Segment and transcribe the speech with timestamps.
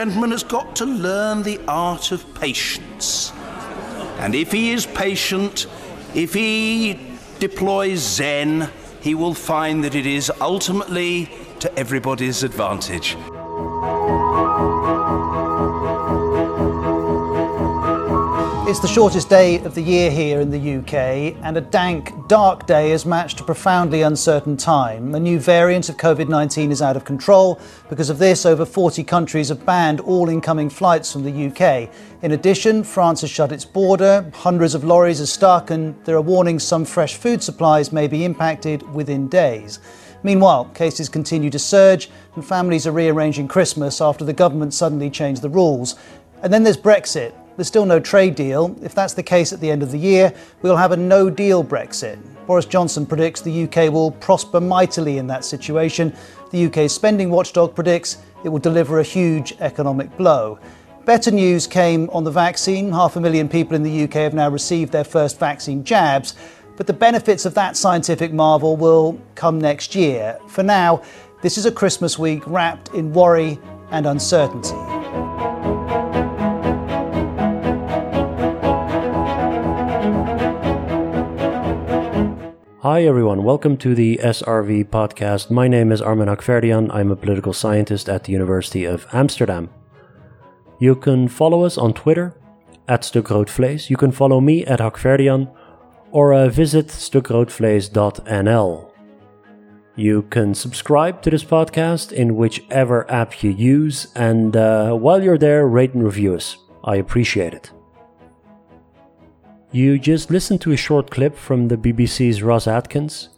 [0.00, 3.34] gentleman has got to learn the art of patience.
[4.18, 5.66] And if he is patient,
[6.14, 6.98] if he
[7.38, 8.70] deploys Zen,
[9.02, 13.14] he will find that it is ultimately to everybody's advantage.
[18.70, 22.68] It's the shortest day of the year here in the UK, and a dank, dark
[22.68, 25.12] day has matched a profoundly uncertain time.
[25.16, 27.58] A new variant of COVID 19 is out of control.
[27.88, 31.92] Because of this, over 40 countries have banned all incoming flights from the UK.
[32.22, 36.22] In addition, France has shut its border, hundreds of lorries are stuck, and there are
[36.22, 39.80] warnings some fresh food supplies may be impacted within days.
[40.22, 45.42] Meanwhile, cases continue to surge, and families are rearranging Christmas after the government suddenly changed
[45.42, 45.96] the rules.
[46.40, 47.34] And then there's Brexit.
[47.60, 48.74] There's still no trade deal.
[48.82, 51.62] If that's the case at the end of the year, we'll have a no deal
[51.62, 52.18] Brexit.
[52.46, 56.16] Boris Johnson predicts the UK will prosper mightily in that situation.
[56.52, 60.58] The UK's spending watchdog predicts it will deliver a huge economic blow.
[61.04, 62.90] Better news came on the vaccine.
[62.92, 66.36] Half a million people in the UK have now received their first vaccine jabs.
[66.78, 70.38] But the benefits of that scientific marvel will come next year.
[70.48, 71.02] For now,
[71.42, 73.58] this is a Christmas week wrapped in worry
[73.90, 75.29] and uncertainty.
[82.82, 85.50] Hi everyone, welcome to the SRV podcast.
[85.50, 86.88] My name is Armin Hakhverdian.
[86.94, 89.68] I'm a political scientist at the University of Amsterdam.
[90.78, 92.34] You can follow us on Twitter
[92.88, 93.90] at Stukroodvlees.
[93.90, 95.54] You can follow me at Hakhverdian
[96.10, 98.90] or uh, visit stukroodvlees.nl.
[99.96, 105.36] You can subscribe to this podcast in whichever app you use, and uh, while you're
[105.36, 106.56] there, rate and review us.
[106.82, 107.72] I appreciate it.
[109.72, 113.28] You just listened to a short clip from the BBC's Ros Atkins,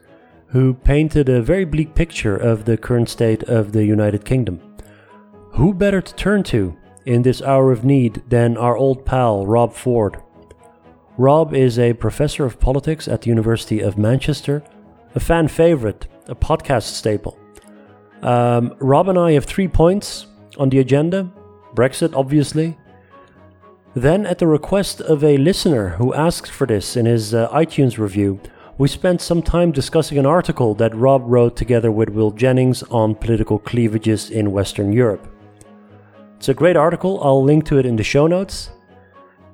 [0.46, 4.58] who painted a very bleak picture of the current state of the United Kingdom.
[5.50, 6.74] Who better to turn to
[7.04, 10.22] in this hour of need than our old pal Rob Ford?
[11.18, 14.62] Rob is a professor of politics at the University of Manchester,
[15.14, 17.38] a fan favorite, a podcast staple.
[18.22, 21.30] Um, Rob and I have three points on the agenda
[21.74, 22.76] Brexit, obviously,
[23.94, 27.98] then, at the request of a listener who asked for this in his uh, iTunes
[27.98, 28.40] review,
[28.78, 33.14] we spent some time discussing an article that Rob wrote together with Will Jennings on
[33.14, 35.28] political cleavages in Western Europe.
[36.38, 38.70] It's a great article, I'll link to it in the show notes.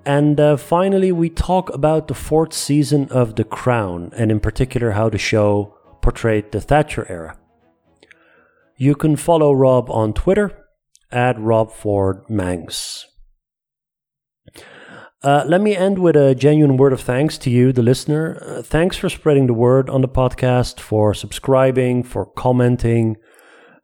[0.07, 4.93] And uh, finally, we talk about the fourth season of The Crown, and in particular,
[4.93, 7.37] how the show portrayed the Thatcher era.
[8.77, 10.65] You can follow Rob on Twitter
[11.11, 13.05] at Rob Ford Mancs.
[15.21, 18.41] Uh, let me end with a genuine word of thanks to you, the listener.
[18.41, 23.17] Uh, thanks for spreading the word on the podcast, for subscribing, for commenting,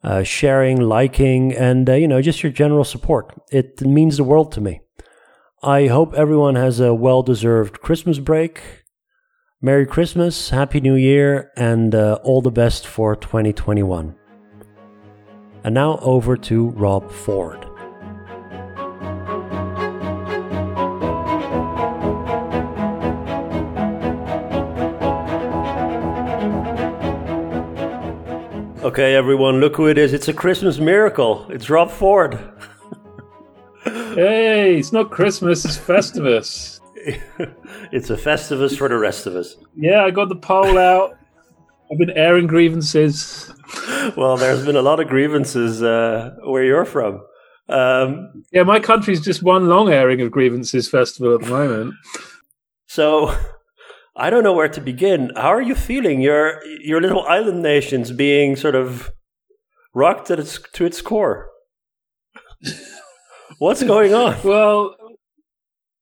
[0.05, 3.35] uh, sharing, liking, and uh, you know just your general support.
[3.51, 4.81] It means the world to me.
[5.61, 8.85] I hope everyone has a well-deserved Christmas break.
[9.61, 14.15] Merry Christmas, Happy New Year, and uh, all the best for 2021.
[15.65, 17.67] And now over to Rob Ford.
[28.95, 30.13] Okay, everyone, look who it is.
[30.13, 31.51] It's a Christmas miracle.
[31.51, 32.39] It's Rob Ford.
[33.83, 36.79] hey, it's not Christmas, it's Festivus.
[37.91, 39.57] it's a Festivus for the rest of us.
[39.75, 41.19] Yeah, I got the pole out.
[41.91, 43.53] I've been airing grievances.
[44.17, 47.21] Well, there's been a lot of grievances uh, where you're from.
[47.69, 51.95] Um, yeah, my country's just one long airing of grievances festival at the moment.
[52.87, 53.37] So
[54.17, 55.33] I don't know where to begin.
[55.37, 56.21] How are you feeling?
[56.21, 59.11] Your your little island nations being sort of
[59.93, 61.49] rocked to its to its core.
[63.59, 64.37] What's going on?
[64.45, 64.97] Well,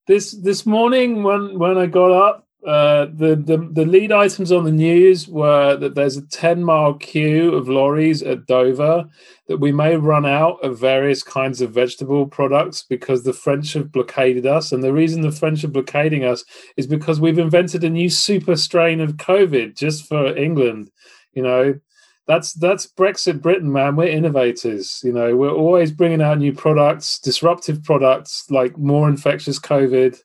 [0.07, 4.63] this this morning when when I got up, uh, the, the the lead items on
[4.63, 9.05] the news were that there's a 10 mile queue of lorries at Dover
[9.49, 13.91] that we may run out of various kinds of vegetable products because the French have
[13.91, 14.71] blockaded us.
[14.71, 16.45] And the reason the French are blockading us
[16.77, 20.89] is because we've invented a new super strain of COVID just for England.
[21.33, 21.81] You know,
[22.29, 23.97] that's that's Brexit Britain, man.
[23.97, 25.01] We're innovators.
[25.03, 30.17] You know, we're always bringing out new products, disruptive products like more infectious COVID.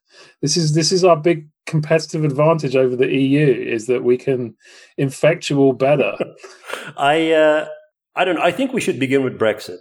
[0.44, 4.56] This is this is our big competitive advantage over the EU is that we can
[4.98, 6.16] infect you all better.
[6.98, 7.68] I uh,
[8.16, 8.42] I don't know.
[8.42, 9.78] I think we should begin with Brexit.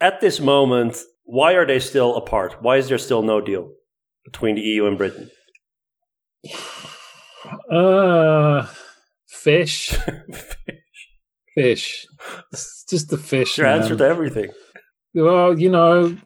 [0.00, 2.62] At this moment, why are they still apart?
[2.62, 3.72] Why is there still no deal
[4.24, 5.30] between the EU and Britain?
[7.70, 8.66] Uh,
[9.28, 9.90] fish.
[10.32, 11.08] fish.
[11.54, 12.06] Fish.
[12.52, 13.56] It's just the fish.
[13.56, 14.50] Your answer to everything.
[15.14, 16.16] Well, you know,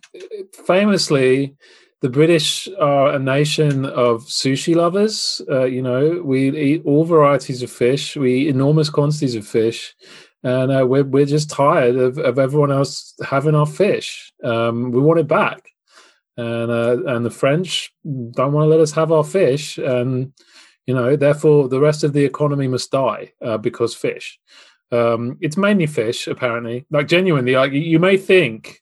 [0.66, 1.56] famously,
[2.00, 5.42] the British are a nation of sushi lovers.
[5.50, 8.16] Uh, you know, we eat all varieties of fish.
[8.16, 9.94] We eat enormous quantities of fish,
[10.42, 14.32] and uh, we're we're just tired of, of everyone else having our fish.
[14.42, 15.68] Um, we want it back,
[16.38, 20.32] and uh, and the French don't want to let us have our fish, and
[20.86, 24.40] you know, therefore the rest of the economy must die uh, because fish.
[24.90, 26.86] Um, it's mainly fish, apparently.
[26.90, 28.80] Like genuinely, like you may think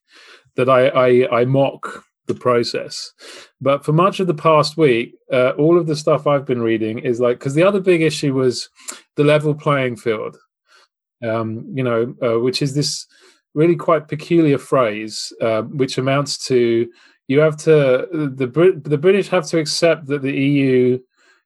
[0.55, 3.13] that I I, I mock the process.
[3.61, 7.01] But for much of the past week, uh, all of the stuff I've been reading
[7.01, 8.69] is like because the other big issue was
[9.17, 10.37] the level playing field,
[11.25, 13.07] um, you know, uh, which is this
[13.55, 16.89] really quite peculiar phrase, uh, which amounts to
[17.27, 20.99] you have to the Brit- the British have to accept that the EU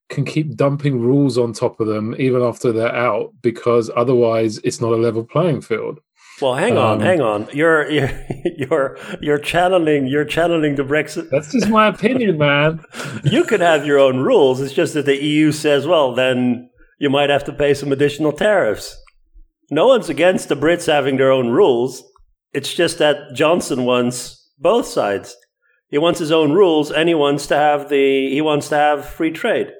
[0.08, 4.81] can keep dumping rules on top of them even after they're out because otherwise it's
[4.81, 6.00] not a level playing field.
[6.42, 7.48] Well, hang on, um, hang on.
[7.52, 8.10] You're you're
[8.44, 11.30] you're you're channeling you're channeling the Brexit.
[11.30, 12.84] That's just my opinion, man.
[13.22, 14.60] you could have your own rules.
[14.60, 16.68] It's just that the EU says, well, then
[16.98, 18.98] you might have to pay some additional tariffs.
[19.70, 22.02] No one's against the Brits having their own rules.
[22.52, 25.36] It's just that Johnson wants both sides.
[25.88, 29.04] He wants his own rules, and he wants to have the he wants to have
[29.04, 29.72] free trade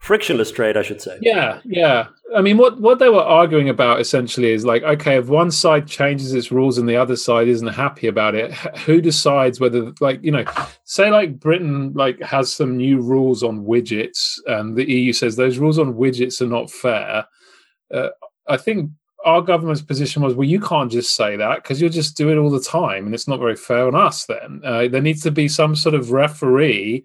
[0.00, 1.18] frictionless trade, I should say.
[1.20, 2.08] Yeah, yeah.
[2.34, 5.86] I mean, what what they were arguing about essentially is like, okay, if one side
[5.86, 8.52] changes its rules and the other side isn't happy about it,
[8.86, 10.44] who decides whether, like, you know,
[10.84, 15.58] say like Britain like has some new rules on widgets, and the EU says those
[15.58, 17.26] rules on widgets are not fair.
[17.92, 18.08] Uh,
[18.48, 18.90] I think
[19.26, 22.38] our government's position was, well, you can't just say that because you'll just do it
[22.38, 24.24] all the time, and it's not very fair on us.
[24.24, 27.04] Then uh, there needs to be some sort of referee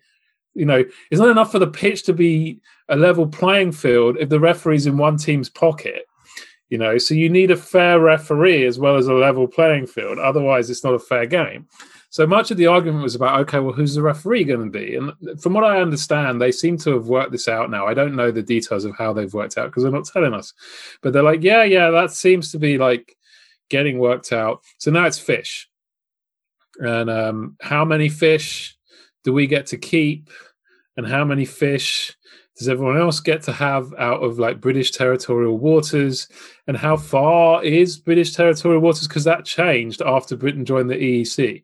[0.56, 4.30] you know, it's not enough for the pitch to be a level playing field if
[4.30, 6.06] the referee's in one team's pocket.
[6.70, 10.18] You know, so you need a fair referee as well as a level playing field.
[10.18, 11.68] Otherwise, it's not a fair game.
[12.10, 14.96] So much of the argument was about, okay, well, who's the referee going to be?
[14.96, 17.86] And from what I understand, they seem to have worked this out now.
[17.86, 20.54] I don't know the details of how they've worked out because they're not telling us.
[21.02, 23.16] But they're like, yeah, yeah, that seems to be like
[23.70, 24.64] getting worked out.
[24.78, 25.70] So now it's fish.
[26.80, 28.76] And um, how many fish
[29.24, 30.30] do we get to keep?
[30.98, 32.16] and how many fish
[32.58, 36.28] does everyone else get to have out of like British territorial waters?
[36.68, 39.08] And how far is British territorial waters?
[39.08, 41.40] Because that changed after Britain joined the EEC.
[41.40, 41.64] It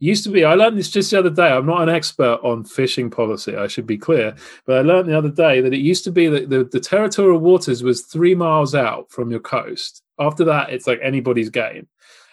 [0.00, 1.48] used to be, I learned this just the other day.
[1.48, 4.34] I'm not an expert on fishing policy, I should be clear,
[4.66, 7.38] but I learned the other day that it used to be that the, the territorial
[7.38, 10.02] waters was three miles out from your coast.
[10.18, 11.86] After that, it's like anybody's game.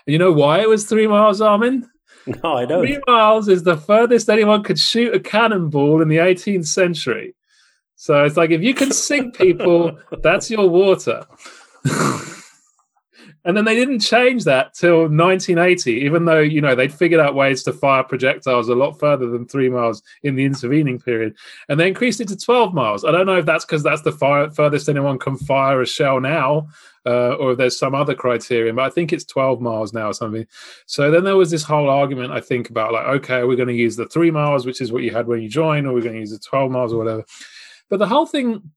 [0.08, 1.88] And you know why it was three miles, Armin?
[2.44, 2.86] No, I don't.
[2.86, 7.34] Three miles is the furthest anyone could shoot a cannonball in the 18th century.
[8.02, 11.24] So it's like if you can sink people, that's your water.
[13.46, 17.36] and then they didn't change that till 1980, even though you know they'd figured out
[17.36, 21.36] ways to fire projectiles a lot further than three miles in the intervening period,
[21.70, 23.06] and they increased it to 12 miles.
[23.06, 26.20] I don't know if that's because that's the fire, furthest anyone can fire a shell
[26.20, 26.70] now,
[27.06, 30.14] uh, or if there's some other criterion, but I think it's 12 miles now or
[30.14, 30.48] something.
[30.88, 33.68] So then there was this whole argument, I think, about like, okay, are we're going
[33.68, 36.02] to use the three miles, which is what you had when you joined, or we're
[36.02, 37.24] going to use the 12 miles or whatever.
[37.92, 38.72] But the whole thing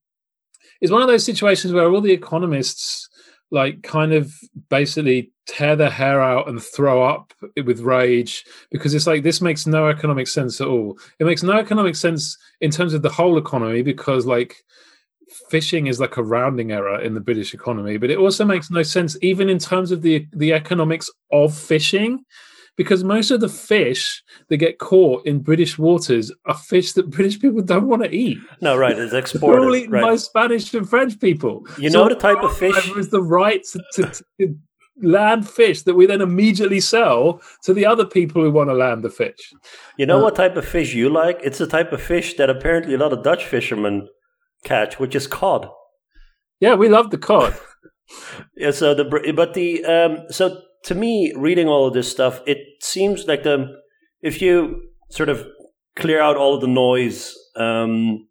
[0.81, 3.09] is one of those situations where all the economists
[3.49, 4.31] like kind of
[4.69, 9.65] basically tear their hair out and throw up with rage because it's like this makes
[9.65, 10.99] no economic sense at all.
[11.19, 14.57] It makes no economic sense in terms of the whole economy because like
[15.49, 18.83] fishing is like a rounding error in the British economy, but it also makes no
[18.83, 22.25] sense even in terms of the the economics of fishing,
[22.75, 27.39] because most of the fish that get caught in British waters are fish that British
[27.39, 28.37] people don't want to eat.
[28.61, 29.61] No, right, it's exported.
[29.61, 30.01] They're all eaten right.
[30.01, 31.65] by Spanish and French people.
[31.77, 34.57] You so know the type of fish is the right to, to, to
[35.01, 39.03] land fish that we then immediately sell to the other people who want to land
[39.03, 39.53] the fish.
[39.97, 41.39] You know uh, what type of fish you like?
[41.43, 44.07] It's the type of fish that apparently a lot of Dutch fishermen
[44.63, 45.69] catch, which is cod.
[46.59, 47.57] Yeah, we love the cod.
[48.57, 48.71] yeah.
[48.71, 53.27] So the but the um, so to me, reading all of this stuff, it seems
[53.27, 53.67] like the
[54.21, 55.45] if you sort of
[55.95, 58.27] clear out all of the noise, um,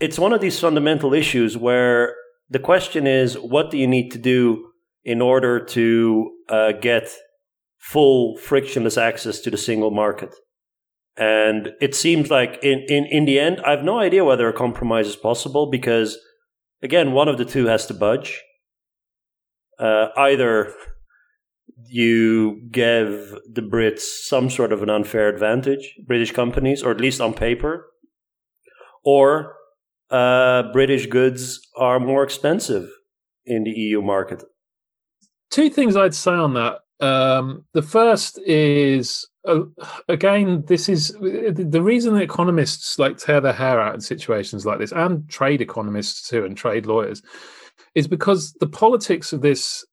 [0.00, 2.14] it's one of these fundamental issues where
[2.48, 4.70] the question is, what do you need to do
[5.04, 7.14] in order to uh, get
[7.78, 10.34] full frictionless access to the single market?
[11.16, 14.52] And it seems like in, in, in the end, I have no idea whether a
[14.52, 16.18] compromise is possible because,
[16.82, 18.42] again, one of the two has to budge.
[19.78, 20.72] Uh, either
[21.88, 27.20] you give the Brits some sort of an unfair advantage, British companies, or at least
[27.20, 27.86] on paper,
[29.04, 29.54] or
[30.10, 32.88] uh, British goods are more expensive
[33.44, 34.42] in the EU market.
[35.50, 39.60] Two things I'd say on that Um, the first is uh,
[40.08, 44.78] again, this is the reason that economists like tear their hair out in situations like
[44.78, 47.22] this, and trade economists too, and trade lawyers,
[47.94, 49.84] is because the politics of this,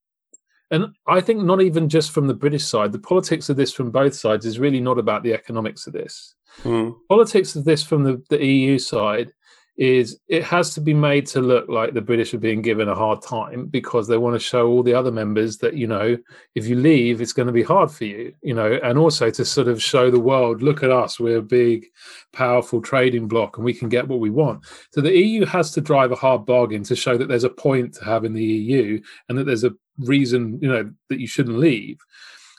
[0.74, 3.92] and I think not even just from the British side, the politics of this from
[3.92, 6.34] both sides is really not about the economics of this.
[6.64, 6.96] Mm.
[7.08, 9.32] Politics of this from the, the EU side
[9.78, 12.96] is it has to be made to look like the British are being given a
[12.96, 16.18] hard time because they want to show all the other members that, you know,
[16.56, 19.46] if you leave, it's going to be hard for you, you know, and also to
[19.46, 21.86] sort of show the world, look at us, we're a big,
[22.34, 24.64] powerful trading bloc and we can get what we want.
[24.92, 27.94] So the EU has to drive a hard bargain to show that there's a point
[27.96, 31.58] to have in the EU and that there's a reason, you know, that you shouldn't
[31.58, 32.00] leave.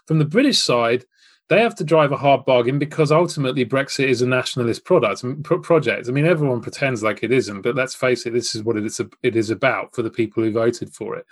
[0.06, 1.04] From the British side,
[1.48, 5.22] they have to drive a hard bargain because ultimately Brexit is a nationalist product
[5.62, 6.08] project.
[6.08, 8.86] I mean, everyone pretends like it isn't, but let's face it, this is what it
[8.86, 8.98] is.
[9.22, 11.26] It is about for the people who voted for it,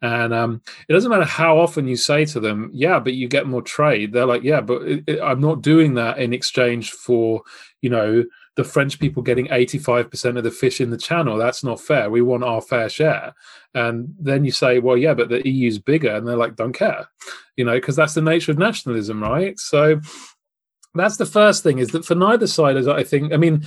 [0.00, 3.46] and um, it doesn't matter how often you say to them, "Yeah, but you get
[3.46, 7.42] more trade." They're like, "Yeah, but it, it, I'm not doing that in exchange for
[7.82, 8.24] you know
[8.56, 11.36] the French people getting 85% of the fish in the channel.
[11.36, 12.10] That's not fair.
[12.10, 13.34] We want our fair share.
[13.74, 16.14] And then you say, well, yeah, but the EU's bigger.
[16.14, 17.08] And they're like, don't care,
[17.56, 19.58] you know, because that's the nature of nationalism, right?
[19.58, 20.00] So
[20.94, 23.64] that's the first thing is that for neither side, as I think, I mean,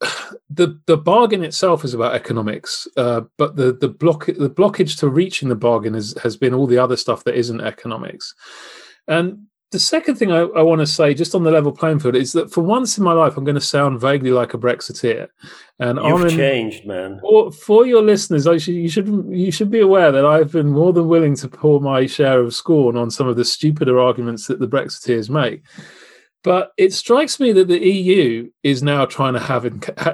[0.50, 5.08] the the bargain itself is about economics, uh, but the the block the blockage to
[5.08, 8.34] reaching the bargain is, has been all the other stuff that isn't economics.
[9.08, 12.14] And the second thing I, I want to say, just on the level playing field,
[12.14, 15.28] is that for once in my life, I'm going to sound vaguely like a Brexiteer.
[15.80, 17.18] And you've in, changed, man.
[17.20, 20.68] For, for your listeners, I should, you should you should be aware that I've been
[20.68, 24.46] more than willing to pour my share of scorn on some of the stupider arguments
[24.46, 25.62] that the Brexiteers make.
[26.44, 29.66] But it strikes me that the EU is now trying to have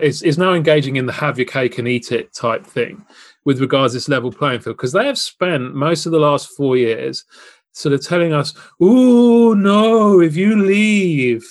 [0.02, 3.04] is, is now engaging in the have your cake and eat it type thing
[3.44, 6.48] with regards to this level playing field because they have spent most of the last
[6.56, 7.24] four years
[7.72, 11.44] sort of telling us, oh, no, if you leave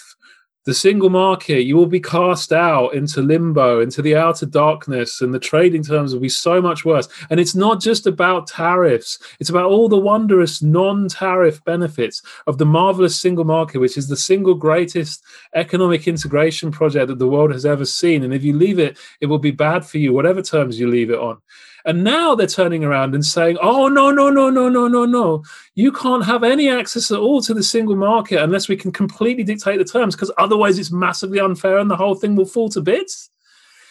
[0.66, 5.34] the single market, you will be cast out into limbo, into the outer darkness, and
[5.34, 7.08] the trading terms will be so much worse.
[7.32, 12.60] And it's not just about tariffs, it's about all the wondrous non tariff benefits of
[12.60, 15.24] the marvelous single market, which is the single greatest
[15.56, 18.24] economic integration project that the world has ever seen.
[18.24, 21.10] And if you leave it, it will be bad for you, whatever terms you leave
[21.10, 21.42] it on.
[21.86, 25.44] And now they're turning around and saying, oh, no, no, no, no, no, no, no.
[25.74, 29.44] You can't have any access at all to the single market unless we can completely
[29.44, 32.82] dictate the terms, because otherwise it's massively unfair and the whole thing will fall to
[32.82, 33.30] bits.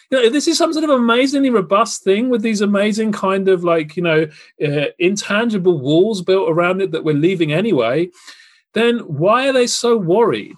[0.09, 3.63] You know, this is some sort of amazingly robust thing with these amazing kind of
[3.63, 4.27] like, you know,
[4.65, 8.09] uh, intangible walls built around it that we're leaving anyway,
[8.73, 10.57] then why are they so worried?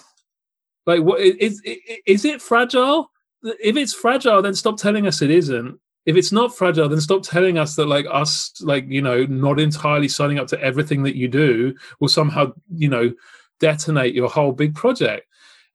[0.86, 1.62] Like, what is,
[2.06, 3.12] is it fragile?
[3.44, 7.24] If it's fragile, then stop telling us it isn't if it's not fragile then stop
[7.24, 11.16] telling us that like us like you know not entirely signing up to everything that
[11.16, 13.14] you do will somehow you know
[13.60, 15.26] detonate your whole big project.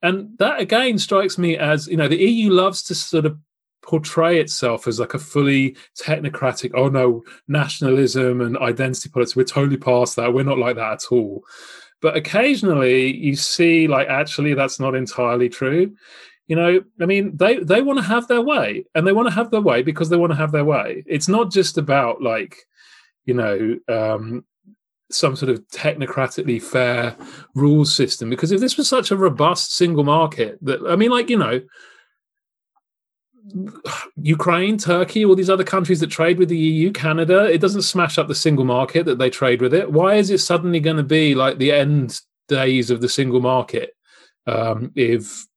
[0.01, 3.37] And that again strikes me as you know the eu loves to sort of
[3.81, 9.77] portray itself as like a fully technocratic oh no nationalism and identity politics we're totally
[9.77, 10.33] past that.
[10.33, 11.43] We're not like that at all.
[12.01, 15.95] But occasionally you see like actually that's not entirely true
[16.49, 19.33] you know i mean they they want to have their way and they want to
[19.33, 22.57] have their way because they want to have their way it's not just about like
[23.25, 24.43] you know um
[25.11, 27.15] some sort of technocratically fair
[27.55, 31.29] rules system because if this was such a robust single market that i mean like
[31.29, 31.61] you know
[34.21, 38.19] Ukraine, Turkey, all these other countries that trade with the EU, Canada, it doesn't smash
[38.19, 39.91] up the single market that they trade with it.
[39.91, 43.95] Why is it suddenly going to be like the end days of the single market
[44.45, 45.47] um, if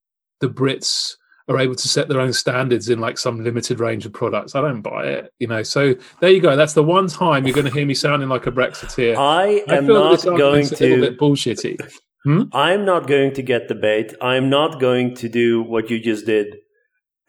[0.43, 1.15] the Brits
[1.47, 4.55] are able to set their own standards in like some limited range of products.
[4.55, 5.63] I don't buy it, you know.
[5.63, 6.57] So there you go.
[6.57, 9.15] That's the one time you're going to hear me sounding like a Brexiteer.
[9.15, 10.85] I am I not going to.
[10.85, 11.79] A little bit bullshitty.
[12.25, 12.43] Hmm?
[12.51, 14.13] I'm not going to get the bait.
[14.21, 16.47] I'm not going to do what you just did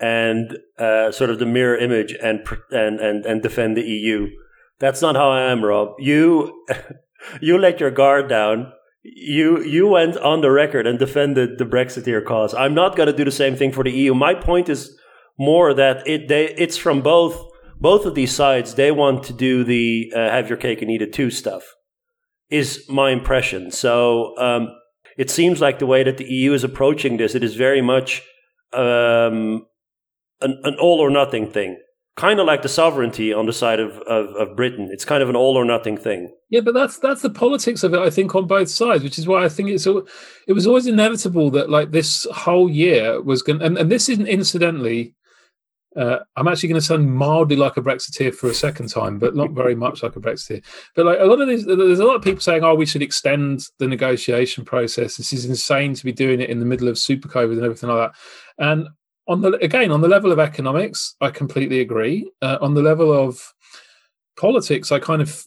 [0.01, 4.29] and uh, sort of the mirror image and and and and defend the EU.
[4.81, 5.95] That's not how I am, Rob.
[5.99, 6.65] You
[7.41, 8.73] you let your guard down
[9.05, 12.55] you you went on the record and defended the Brexiteer cause.
[12.55, 14.15] I'm not going to do the same thing for the EU.
[14.15, 14.99] My point is
[15.39, 17.39] more that it they it's from both
[17.79, 18.75] both of these sides.
[18.75, 21.63] They want to do the uh, have your cake and eat it too stuff.
[22.49, 23.71] Is my impression.
[23.71, 24.69] So um,
[25.19, 28.23] it seems like the way that the EU is approaching this, it is very much
[28.73, 29.67] um,
[30.41, 31.79] an, an all or nothing thing
[32.17, 34.89] kind of like the sovereignty on the side of, of, of, Britain.
[34.93, 36.33] It's kind of an all or nothing thing.
[36.49, 38.01] Yeah, but that's that's the politics of it.
[38.01, 41.51] I think on both sides, which is why I think it's it was always inevitable
[41.51, 45.15] that like this whole year was going, and, and this isn't incidentally.
[45.97, 49.35] uh, I'm actually going to sound mildly like a Brexiteer for a second time, but
[49.35, 50.65] not very much like a Brexiteer.
[50.95, 53.03] But like a lot of these, there's a lot of people saying, "Oh, we should
[53.03, 55.17] extend the negotiation process.
[55.17, 57.91] This is insane to be doing it in the middle of super COVID and everything
[57.91, 58.89] like that." And
[59.27, 62.31] on the again on the level of economics, I completely agree.
[62.43, 63.55] Uh, on the level of
[64.37, 65.47] politics, I kind of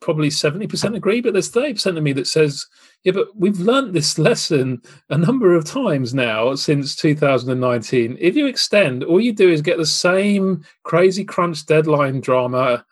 [0.00, 2.66] probably 70% agree, but there's 30% of me that says,
[3.02, 4.80] yeah, but we've learned this lesson
[5.10, 8.16] a number of times now since 2019.
[8.20, 12.84] If you extend, all you do is get the same crazy crunch deadline drama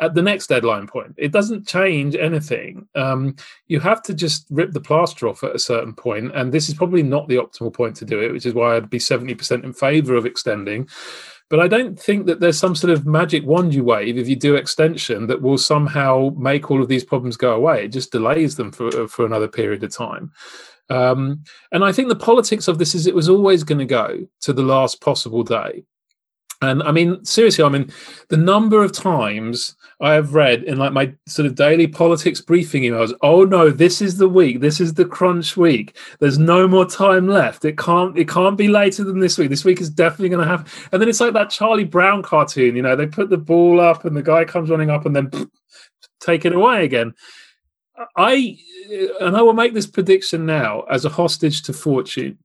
[0.00, 1.14] at the next deadline point.
[1.16, 2.88] It doesn't change anything.
[2.94, 6.68] Um, you have to just rip the plaster off at a certain point, and this
[6.68, 9.64] is probably not the optimal point to do it, which is why I'd be 70%
[9.64, 10.88] in favor of extending.
[11.50, 14.36] But I don't think that there's some sort of magic wand you wave if you
[14.36, 17.84] do extension that will somehow make all of these problems go away.
[17.84, 20.32] It just delays them for for another period of time.
[20.90, 24.26] Um, and I think the politics of this is it was always going to go
[24.42, 25.84] to the last possible day.
[26.60, 27.88] And I mean, seriously, I mean,
[28.30, 32.82] the number of times I have read in like my sort of daily politics briefing
[32.82, 35.96] emails, oh no, this is the week, this is the crunch week.
[36.18, 37.64] There's no more time left.
[37.64, 39.50] It can't it can't be later than this week.
[39.50, 40.66] This week is definitely gonna happen.
[40.90, 44.04] And then it's like that Charlie Brown cartoon, you know, they put the ball up
[44.04, 45.48] and the guy comes running up and then pff,
[46.20, 47.14] take it away again.
[48.16, 48.58] I
[49.20, 52.38] and I will make this prediction now as a hostage to fortune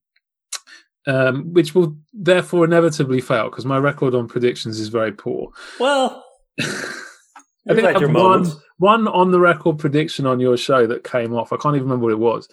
[1.07, 5.50] um, which will therefore inevitably fail because my record on predictions is very poor.
[5.79, 6.24] Well,
[6.62, 11.33] I think I have one, one on the record prediction on your show that came
[11.33, 11.53] off.
[11.53, 12.48] I can't even remember what it was,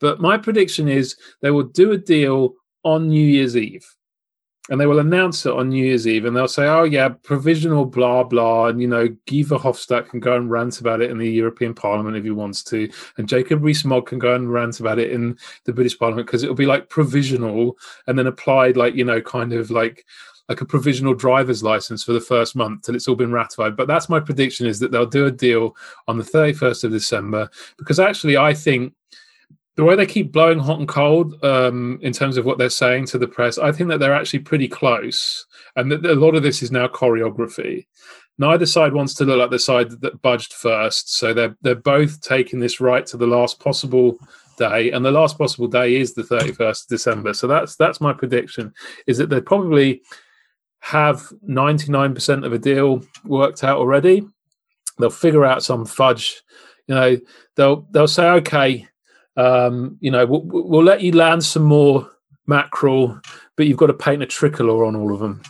[0.00, 3.86] but my prediction is they will do a deal on New Year's Eve
[4.70, 7.84] and they will announce it on New Year's Eve, and they'll say, "Oh yeah, provisional,
[7.84, 11.30] blah blah," and you know, Guy Verhofstadt can go and rant about it in the
[11.30, 15.10] European Parliament if he wants to, and Jacob Rees-Mogg can go and rant about it
[15.10, 19.20] in the British Parliament because it'll be like provisional and then applied, like you know,
[19.20, 20.04] kind of like
[20.48, 23.76] like a provisional driver's license for the first month till it's all been ratified.
[23.76, 25.76] But that's my prediction: is that they'll do a deal
[26.08, 28.94] on the thirty first of December because actually, I think
[29.76, 33.06] the way they keep blowing hot and cold um, in terms of what they're saying
[33.06, 36.42] to the press, I think that they're actually pretty close, and that a lot of
[36.42, 37.86] this is now choreography.
[38.38, 42.20] Neither side wants to look like the side that budged first, so they're they're both
[42.20, 44.16] taking this right to the last possible
[44.58, 47.34] day, and the last possible day is the thirty first of December.
[47.34, 48.72] So that's that's my prediction:
[49.06, 50.02] is that they probably
[50.80, 54.26] have ninety nine percent of a deal worked out already.
[54.98, 56.42] They'll figure out some fudge,
[56.86, 57.16] you know.
[57.56, 58.88] They'll they'll say, okay
[59.36, 62.10] um, you know, we'll, we'll let you land some more
[62.46, 63.20] mackerel,
[63.56, 65.42] but you've got to paint a tricolor on all of them,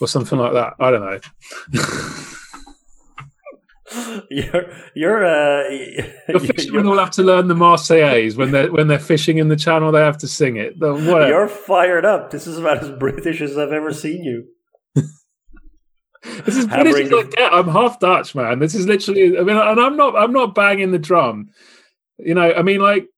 [0.00, 0.74] or something like that.
[0.78, 1.20] I don't know.
[4.30, 5.64] you're you're uh,
[6.28, 9.56] the fishermen all have to learn the Marseillaise when they're when they're fishing in the
[9.56, 9.92] channel.
[9.92, 10.76] They have to sing it.
[10.78, 12.30] You're fired up.
[12.30, 14.46] This is about as British as I've ever seen you.
[16.44, 17.52] this is British as I get.
[17.52, 18.58] I'm half Dutch, man.
[18.58, 19.38] This is literally.
[19.38, 20.16] I mean, and I'm not.
[20.16, 21.50] I'm not banging the drum.
[22.18, 23.08] You know, I mean, like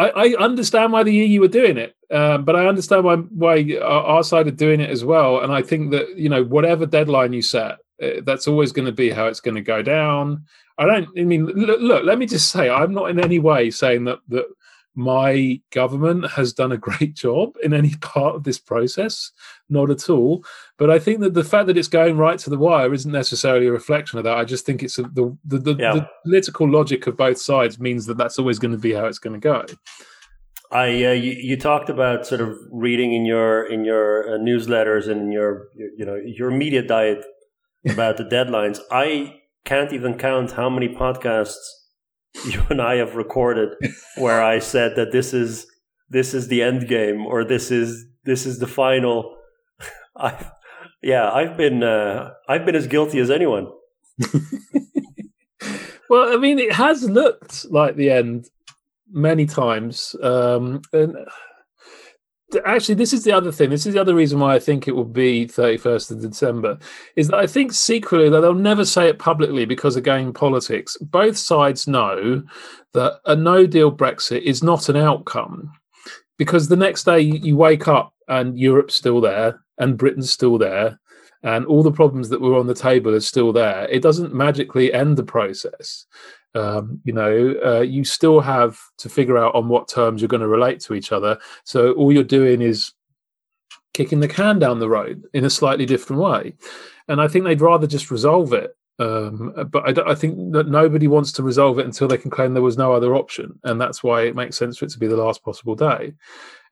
[0.00, 3.78] I, I, understand why the EU are doing it, um, but I understand why why
[3.82, 5.40] our side are doing it as well.
[5.40, 8.92] And I think that you know whatever deadline you set, uh, that's always going to
[8.92, 10.46] be how it's going to go down.
[10.78, 11.08] I don't.
[11.18, 12.04] I mean, look, look.
[12.04, 14.46] Let me just say, I'm not in any way saying that that
[14.94, 19.32] my government has done a great job in any part of this process,
[19.70, 20.44] not at all.
[20.78, 23.66] But I think that the fact that it's going right to the wire isn't necessarily
[23.66, 24.36] a reflection of that.
[24.36, 25.94] I just think it's a, the the, the, yeah.
[25.94, 29.18] the, political logic of both sides means that that's always going to be how it's
[29.18, 29.64] going to go.
[30.72, 35.08] I uh, you, you, talked about sort of reading in your in your uh, newsletters
[35.08, 37.24] and in your you know your media diet
[37.88, 38.78] about the deadlines.
[38.90, 41.66] I can't even count how many podcasts
[42.44, 43.70] you and I have recorded
[44.16, 45.66] where I said that this is
[46.08, 49.36] this is the end game or this is this is the final.
[50.20, 50.50] I
[51.02, 53.68] yeah, I've been uh, I've been as guilty as anyone.
[56.08, 58.48] well, I mean, it has looked like the end
[59.10, 61.16] many times, um, and
[62.66, 64.92] actually this is the other thing this is the other reason why i think it
[64.96, 66.78] will be 31st of december
[67.16, 71.36] is that i think secretly that they'll never say it publicly because again politics both
[71.36, 72.42] sides know
[72.92, 75.70] that a no deal brexit is not an outcome
[76.38, 81.00] because the next day you wake up and europe's still there and britain's still there
[81.42, 84.92] and all the problems that were on the table are still there it doesn't magically
[84.92, 86.06] end the process
[86.54, 90.40] um, you know, uh, you still have to figure out on what terms you're going
[90.40, 91.38] to relate to each other.
[91.64, 92.92] So all you're doing is
[93.94, 96.54] kicking the can down the road in a slightly different way.
[97.08, 101.08] And I think they'd rather just resolve it Um, but I, I think that nobody
[101.08, 104.04] wants to resolve it until they can claim there was no other option, and that's
[104.04, 106.12] why it makes sense for it to be the last possible day.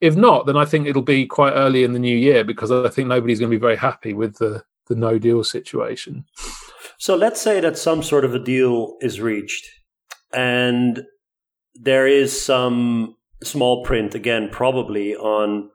[0.00, 2.88] If not, then I think it'll be quite early in the new year because I
[2.88, 6.24] think nobody's going to be very happy with the the no deal situation.
[6.98, 9.68] So let's say that some sort of a deal is reached
[10.32, 11.02] and
[11.74, 15.70] there is some small print again probably on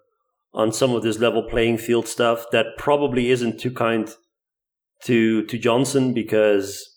[0.54, 4.14] on some of this level playing field stuff that probably isn't too kind
[5.06, 6.90] to to Johnson because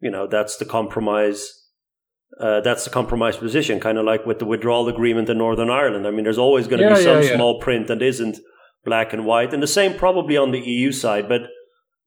[0.00, 1.52] you know that's the compromise
[2.40, 6.06] uh, that's the compromise position kind of like with the withdrawal agreement in Northern Ireland
[6.06, 7.34] I mean there's always going to Yeah, be some yeah, yeah.
[7.36, 8.38] small print that isn't
[8.84, 11.42] black and white and the same probably on the EU side but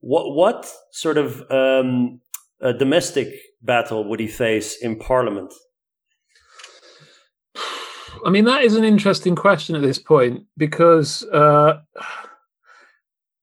[0.00, 2.20] what what sort of um,
[2.60, 3.28] a domestic
[3.62, 5.52] battle would he face in Parliament?
[8.24, 11.80] I mean, that is an interesting question at this point because uh,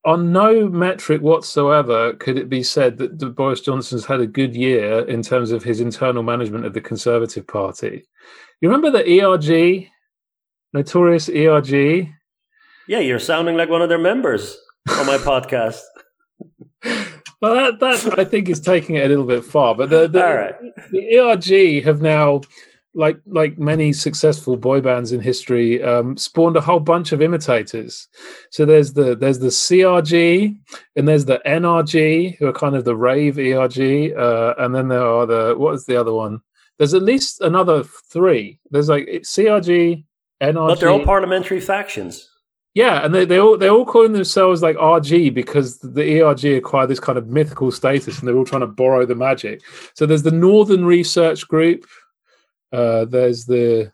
[0.03, 4.99] on no metric whatsoever could it be said that Boris Johnson's had a good year
[5.07, 8.03] in terms of his internal management of the Conservative Party.
[8.61, 9.87] You remember the ERG,
[10.73, 12.09] notorious ERG?
[12.87, 14.57] Yeah, you're sounding like one of their members
[14.89, 15.81] on my podcast.
[17.41, 20.19] Well, that, that I think is taking it a little bit far, but the, the,
[20.19, 20.55] right.
[20.91, 22.41] the ERG have now,
[22.93, 28.07] like like many successful boy bands in history, um, spawned a whole bunch of imitators.
[28.49, 30.57] So there's the there's the CRG
[30.95, 35.05] and there's the NRG, who are kind of the rave ERG, uh, and then there
[35.05, 36.41] are the what is the other one?
[36.77, 38.59] There's at least another three.
[38.71, 40.03] There's like CRG,
[40.41, 42.27] NRG, But they're all parliamentary factions.
[42.73, 46.89] yeah, and they they all they're all calling themselves like RG because the ERG acquired
[46.89, 49.61] this kind of mythical status, and they're all trying to borrow the magic.
[49.93, 51.85] So there's the Northern Research Group,
[52.71, 53.91] uh, there's the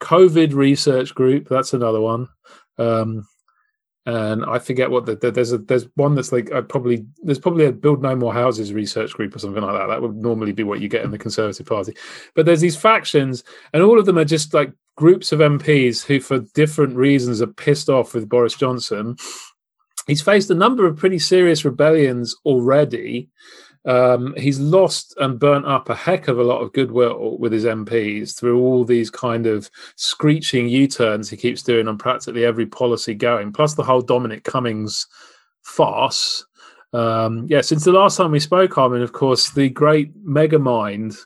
[0.00, 1.48] COVID Research Group.
[1.48, 2.28] That's another one,
[2.78, 3.26] um,
[4.06, 7.38] and I forget what the, the, there's a there's one that's like I probably there's
[7.38, 9.86] probably a Build No More Houses Research Group or something like that.
[9.86, 11.94] That would normally be what you get in the Conservative Party,
[12.34, 16.20] but there's these factions, and all of them are just like groups of MPs who,
[16.20, 19.16] for different reasons, are pissed off with Boris Johnson.
[20.06, 23.30] He's faced a number of pretty serious rebellions already.
[23.86, 27.64] Um, he's lost and burnt up a heck of a lot of goodwill with his
[27.64, 32.66] MPs through all these kind of screeching U turns he keeps doing on practically every
[32.66, 35.06] policy going, plus the whole Dominic Cummings
[35.62, 36.46] farce.
[36.94, 41.16] Um, yeah, since the last time we spoke, Armin, of course, the great mega mind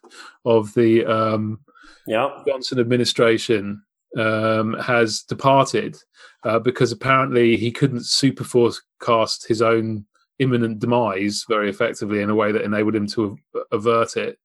[0.45, 1.61] of the um,
[2.07, 2.43] Yeah.
[2.47, 3.83] Johnson administration
[4.17, 5.97] um, has departed
[6.45, 10.07] uh, because apparently he couldn't super forecast his own
[10.39, 13.39] imminent demise very effectively in a way that enabled him to
[13.73, 14.39] avert it.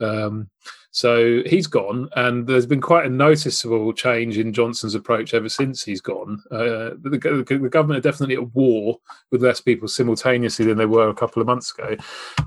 [0.00, 0.50] Um,
[0.96, 5.84] so he's gone, and there's been quite a noticeable change in Johnson's approach ever since
[5.84, 6.42] he's gone.
[6.50, 8.96] Uh, the, the, government are definitely at war
[9.30, 11.96] with less people simultaneously than they were a couple of months ago.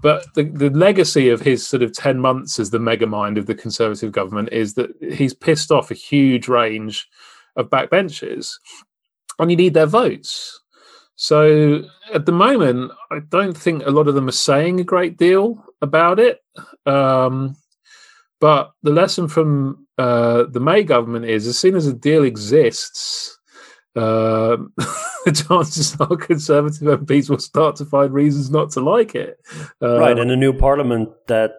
[0.01, 3.45] But the, the legacy of his sort of 10 months as the mega mind of
[3.45, 7.07] the Conservative government is that he's pissed off a huge range
[7.55, 8.55] of backbenchers,
[9.38, 10.59] and you need their votes.
[11.21, 15.17] So at the moment, I don't think a lot of them are saying a great
[15.17, 16.39] deal about it.
[16.86, 17.58] Um,
[18.39, 23.38] but the lesson from uh, the May government is as soon as a deal exists,
[23.97, 24.71] um,
[25.25, 29.41] the chances are Conservative MPs will start to find reasons not to like it.
[29.82, 30.17] Uh, right.
[30.17, 31.51] And the new parliament that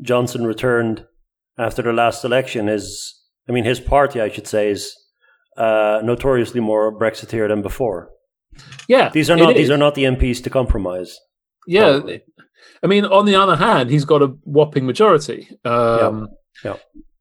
[0.00, 1.04] Johnson returned
[1.58, 4.94] after the last election is, I mean, his party, I should say, is
[5.56, 8.12] uh, notoriously more Brexiteer than before.
[8.88, 11.18] Yeah, These are not these are not the MPs to compromise.
[11.66, 11.92] yeah.
[11.92, 12.22] probably.
[12.82, 15.48] I mean, on the other hand, he's got a whopping majority.
[15.64, 16.28] Um,
[16.64, 16.76] Yeah.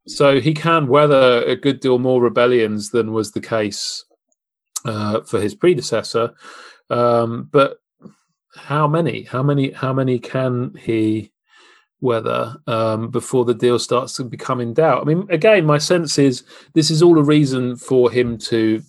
[0.07, 4.03] So he can weather a good deal more rebellions than was the case
[4.85, 6.33] uh, for his predecessor.
[6.89, 7.77] Um, but
[8.55, 9.23] how many?
[9.23, 9.71] How many?
[9.71, 11.31] How many can he
[12.01, 15.01] weather um, before the deal starts to become in doubt?
[15.01, 18.81] I mean, again, my sense is this is all a reason for him to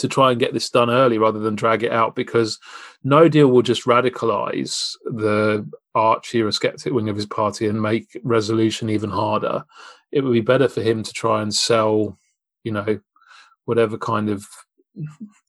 [0.00, 2.58] to try and get this done early rather than drag it out because
[3.04, 8.90] no deal will just radicalize the arch Eurosceptic wing of his party and make resolution
[8.90, 9.64] even harder.
[10.10, 12.18] It would be better for him to try and sell,
[12.64, 13.00] you know,
[13.66, 14.46] whatever kind of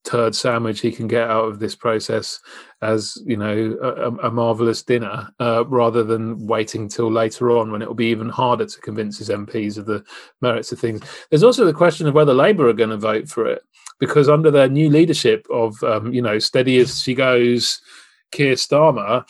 [0.03, 2.39] turd sandwich he can get out of this process
[2.81, 7.81] as you know a, a marvelous dinner uh, rather than waiting till later on when
[7.81, 10.03] it will be even harder to convince his MPs of the
[10.41, 11.01] merits of things.
[11.29, 13.63] There's also the question of whether Labour are going to vote for it
[13.99, 17.81] because under their new leadership of um, you know steady as she goes,
[18.31, 19.25] Keir Starmer,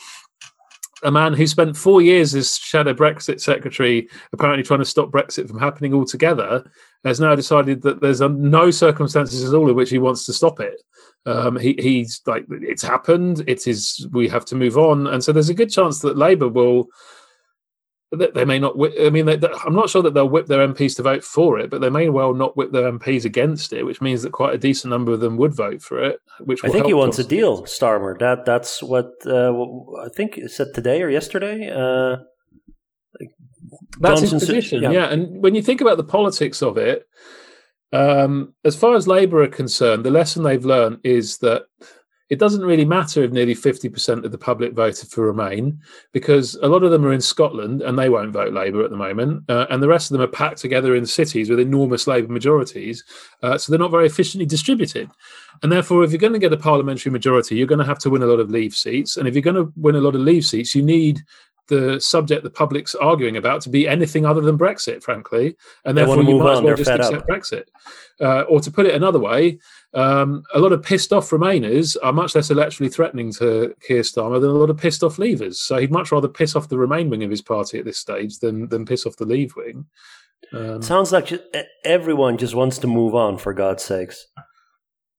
[1.03, 5.47] a man who spent four years as shadow Brexit secretary, apparently trying to stop Brexit
[5.47, 6.69] from happening altogether,
[7.03, 10.59] has now decided that there's no circumstances at all in which he wants to stop
[10.59, 10.81] it.
[11.25, 13.43] Um, he, he's like, it's happened.
[13.47, 14.07] It is.
[14.11, 16.87] We have to move on, and so there's a good chance that Labour will
[18.11, 18.75] they may not.
[18.99, 21.69] I mean, they, I'm not sure that they'll whip their MPs to vote for it,
[21.69, 24.57] but they may well not whip their MPs against it, which means that quite a
[24.57, 26.19] decent number of them would vote for it.
[26.41, 28.19] Which I think he wants a deal, Starmer.
[28.19, 29.53] That that's what uh,
[30.01, 31.69] I think it said today or yesterday.
[31.69, 32.17] Uh,
[33.99, 34.91] that's Johnson his position, yeah.
[34.91, 35.05] yeah.
[35.05, 37.07] And when you think about the politics of it,
[37.93, 41.63] um, as far as Labour are concerned, the lesson they've learned is that
[42.31, 45.77] it doesn't really matter if nearly 50% of the public voted for Remain
[46.13, 48.95] because a lot of them are in Scotland and they won't vote Labour at the
[48.95, 49.43] moment.
[49.49, 53.03] Uh, and the rest of them are packed together in cities with enormous Labour majorities.
[53.43, 55.11] Uh, so they're not very efficiently distributed.
[55.61, 58.09] And therefore, if you're going to get a parliamentary majority, you're going to have to
[58.09, 59.17] win a lot of leave seats.
[59.17, 61.21] And if you're going to win a lot of leave seats, you need
[61.67, 66.05] the subject the public's arguing about to be anything other than Brexit, frankly, and they
[66.05, 67.27] therefore you might as well just accept up.
[67.27, 67.63] Brexit.
[68.19, 69.57] Uh, or to put it another way,
[69.93, 74.39] um, a lot of pissed off Remainers are much less electorally threatening to Keir Starmer
[74.39, 75.55] than a lot of pissed off Leavers.
[75.55, 78.39] So he'd much rather piss off the Remain wing of his party at this stage
[78.39, 79.85] than than piss off the Leave wing.
[80.53, 81.31] Um, Sounds like
[81.83, 84.27] everyone just wants to move on, for God's sakes.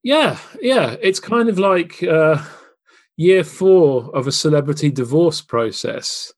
[0.03, 0.95] Yeah, yeah.
[1.01, 2.43] It's kind of like uh,
[3.15, 6.33] year four of a celebrity divorce process,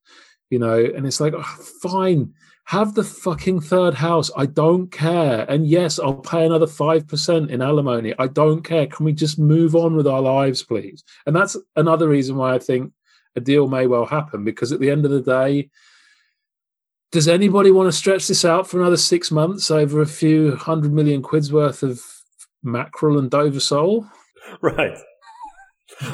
[0.49, 1.41] you know, and it's like, oh,
[1.81, 2.33] fine
[2.65, 4.31] have the fucking third house.
[4.35, 5.45] I don't care.
[5.49, 8.13] And yes, I'll pay another 5% in alimony.
[8.17, 8.87] I don't care.
[8.87, 11.03] Can we just move on with our lives, please?
[11.27, 12.91] And that's another reason why I think
[13.35, 15.69] a deal may well happen because at the end of the day,
[17.11, 20.91] does anybody want to stretch this out for another six months over a few hundred
[20.91, 22.01] million quid's worth of
[22.63, 24.07] mackerel and Dover sole?
[24.61, 24.97] Right.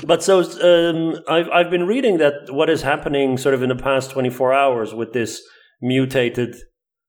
[0.06, 3.76] But so um, I've I've been reading that what is happening sort of in the
[3.76, 5.42] past 24 hours with this
[5.82, 6.56] mutated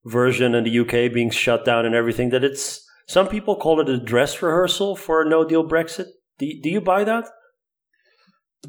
[0.05, 3.89] version in the UK being shut down and everything that it's some people call it
[3.89, 6.07] a dress rehearsal for a no deal Brexit.
[6.39, 7.27] Do, do you buy that?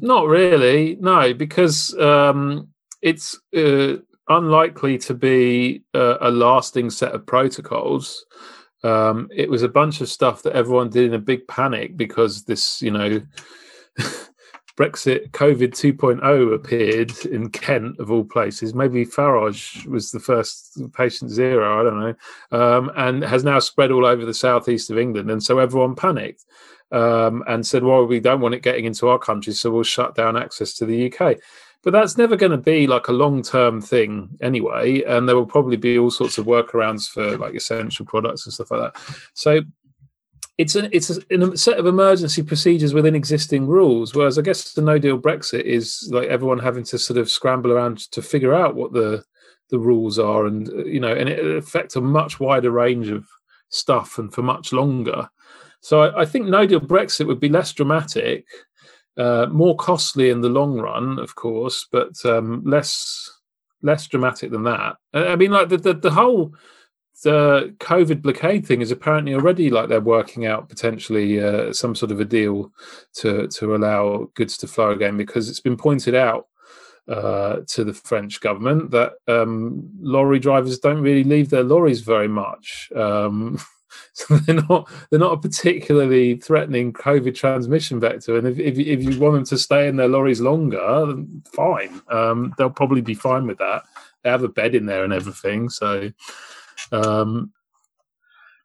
[0.00, 2.68] Not really, no, because um,
[3.00, 3.94] it's uh,
[4.28, 8.26] unlikely to be a, a, lasting set of protocols.
[8.82, 12.44] Um, it was a bunch of stuff that everyone did in a big panic because
[12.44, 13.22] this, you know,
[14.76, 18.74] Brexit COVID 2.0 appeared in Kent, of all places.
[18.74, 22.14] Maybe Farage was the first patient zero, I don't know,
[22.58, 25.30] um, and has now spread all over the southeast of England.
[25.30, 26.44] And so everyone panicked
[26.90, 30.16] um, and said, well, we don't want it getting into our country, so we'll shut
[30.16, 31.36] down access to the UK.
[31.84, 35.02] But that's never going to be like a long term thing anyway.
[35.02, 38.70] And there will probably be all sorts of workarounds for like essential products and stuff
[38.70, 39.02] like that.
[39.34, 39.60] So
[40.56, 44.14] it's a it's a, a, set of emergency procedures within existing rules.
[44.14, 47.72] Whereas I guess the No Deal Brexit is like everyone having to sort of scramble
[47.72, 49.24] around to figure out what the
[49.70, 53.26] the rules are, and you know, and it affects a much wider range of
[53.70, 55.28] stuff and for much longer.
[55.80, 58.46] So I, I think No Deal Brexit would be less dramatic,
[59.18, 63.28] uh, more costly in the long run, of course, but um, less
[63.82, 64.96] less dramatic than that.
[65.12, 66.54] I mean, like the the, the whole
[67.24, 72.12] the COVID blockade thing is apparently already like they're working out potentially uh, some sort
[72.12, 72.70] of a deal
[73.14, 76.48] to to allow goods to flow again because it's been pointed out
[77.08, 82.28] uh, to the French government that um, lorry drivers don't really leave their lorries very
[82.28, 82.90] much.
[82.94, 83.58] Um,
[84.12, 88.36] so they're not they're not a particularly threatening COVID transmission vector.
[88.36, 91.14] And if, if, if you want them to stay in their lorries longer,
[91.52, 92.02] fine.
[92.10, 93.84] Um, they'll probably be fine with that.
[94.22, 95.70] They have a bed in there and everything.
[95.70, 96.10] So
[96.92, 97.52] um,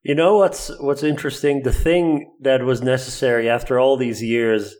[0.03, 1.63] you know what's what's interesting?
[1.63, 4.75] The thing that was necessary after all these years,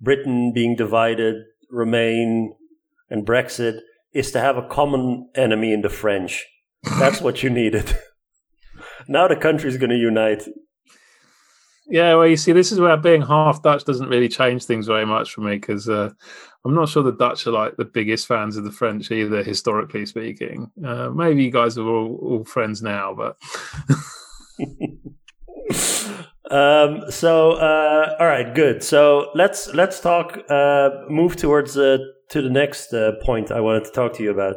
[0.00, 1.36] Britain being divided,
[1.70, 2.54] Remain,
[3.08, 3.80] and Brexit,
[4.12, 6.44] is to have a common enemy in the French.
[6.98, 7.96] That's what you needed.
[9.08, 10.42] now the country's going to unite.
[11.86, 15.04] Yeah, well, you see, this is where being half Dutch doesn't really change things very
[15.04, 16.10] much for me because uh,
[16.64, 20.06] I'm not sure the Dutch are like the biggest fans of the French either, historically
[20.06, 20.70] speaking.
[20.84, 23.36] Uh, maybe you guys are all, all friends now, but.
[26.50, 28.82] um, so, uh, all right, good.
[28.82, 30.38] So let's let's talk.
[30.48, 31.98] Uh, move towards uh,
[32.30, 34.56] to the next uh, point I wanted to talk to you about.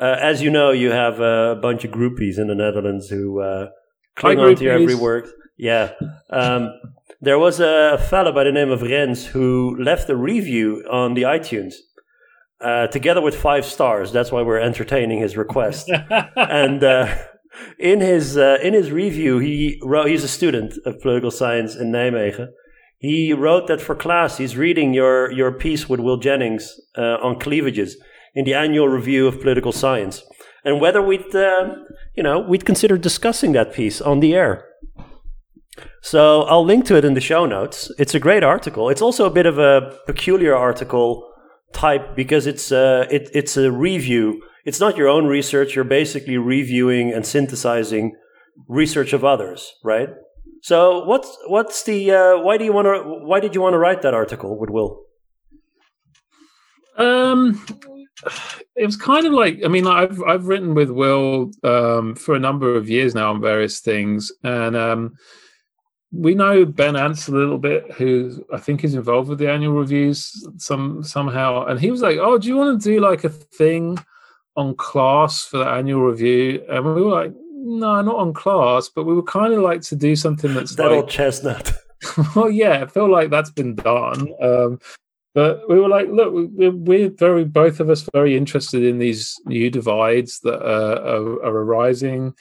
[0.00, 3.40] as you know, you have a bunch of groupies in the Netherlands who
[4.16, 5.28] cling on to your every word.
[5.56, 5.92] Yeah.
[6.30, 6.72] Um,
[7.20, 11.22] there was a fella by the name of Rens who left a review on the
[11.22, 11.74] iTunes.
[12.60, 15.90] Uh, together with five stars, that's why we're entertaining his request.
[16.36, 17.14] and uh,
[17.78, 20.08] in his uh, in his review, he wrote.
[20.08, 22.48] He's a student of political science in Nijmegen.
[22.98, 27.38] He wrote that for class, he's reading your your piece with Will Jennings uh, on
[27.38, 27.96] cleavages
[28.34, 30.22] in the annual review of political science,
[30.64, 31.74] and whether we'd uh,
[32.14, 34.64] you know, we'd consider discussing that piece on the air.
[36.00, 37.90] So I'll link to it in the show notes.
[37.98, 38.88] It's a great article.
[38.88, 41.28] It's also a bit of a peculiar article
[41.72, 44.42] type because it's a, it, it's a review.
[44.64, 45.74] It's not your own research.
[45.74, 48.16] You're basically reviewing and synthesizing
[48.68, 50.08] research of others, right?
[50.62, 53.78] So what's what's the uh, why do you want to why did you want to
[53.78, 55.02] write that article with Will?
[56.96, 57.64] Um,
[58.74, 62.40] it was kind of like I mean I've I've written with Will um, for a
[62.40, 65.14] number of years now on various things, and um,
[66.12, 69.74] we know Ben Ansell a little bit, who I think is involved with the annual
[69.74, 73.28] reviews some somehow, and he was like, "Oh, do you want to do like a
[73.28, 73.98] thing
[74.56, 79.04] on class for the annual review?" And we were like, "No, not on class, but
[79.04, 81.72] we would kind of like to do something that's that like, old chestnut."
[82.36, 84.32] well, yeah, I feel like that's been done.
[84.40, 84.78] Um,
[85.36, 89.68] but we were like, look, we're, very, both of us, very interested in these new
[89.68, 92.32] divides that are, are, are arising.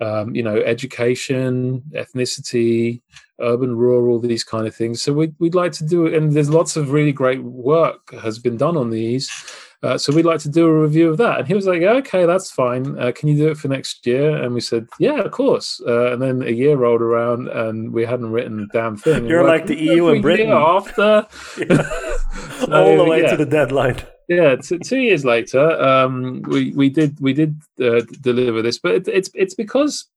[0.00, 3.02] Um, you know, education, ethnicity,
[3.40, 5.02] urban, rural, these kind of things.
[5.02, 6.14] So we'd, we'd like to do it.
[6.14, 9.30] And there's lots of really great work has been done on these.
[9.82, 11.38] Uh, so we'd like to do a review of that.
[11.38, 12.98] And he was like, okay, that's fine.
[12.98, 14.36] Uh, can you do it for next year?
[14.42, 15.80] And we said, yeah, of course.
[15.86, 19.26] Uh, and then a year rolled around and we hadn't written a damn thing.
[19.26, 20.50] You're like, like, the EU and Britain.
[20.50, 21.26] After.
[21.56, 23.30] so, All the way yeah.
[23.30, 24.02] to the deadline.
[24.30, 28.92] Yeah, t- two years later, um, we we did we did uh, deliver this, but
[28.92, 30.08] it, it's it's because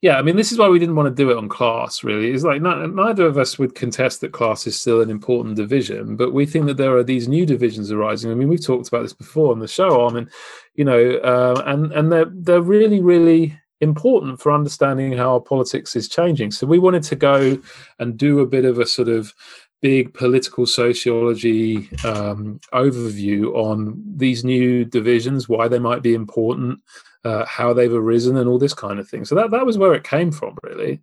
[0.00, 2.02] yeah, I mean, this is why we didn't want to do it on class.
[2.02, 5.56] Really, it's like not, neither of us would contest that class is still an important
[5.56, 8.30] division, but we think that there are these new divisions arising.
[8.30, 10.30] I mean, we've talked about this before on the show, I mean,
[10.74, 15.94] you know, uh, and and they're they're really really important for understanding how our politics
[15.94, 16.52] is changing.
[16.52, 17.58] So we wanted to go
[17.98, 19.34] and do a bit of a sort of
[19.80, 26.80] big political sociology um, overview on these new divisions, why they might be important,
[27.24, 29.24] uh, how they've arisen, and all this kind of thing.
[29.24, 31.00] So that that was where it came from, really.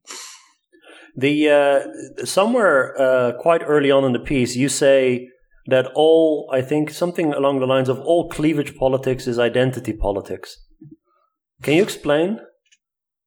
[1.15, 5.29] The uh, somewhere uh, quite early on in the piece, you say
[5.67, 10.57] that all I think something along the lines of all cleavage politics is identity politics.
[11.63, 12.39] Can you explain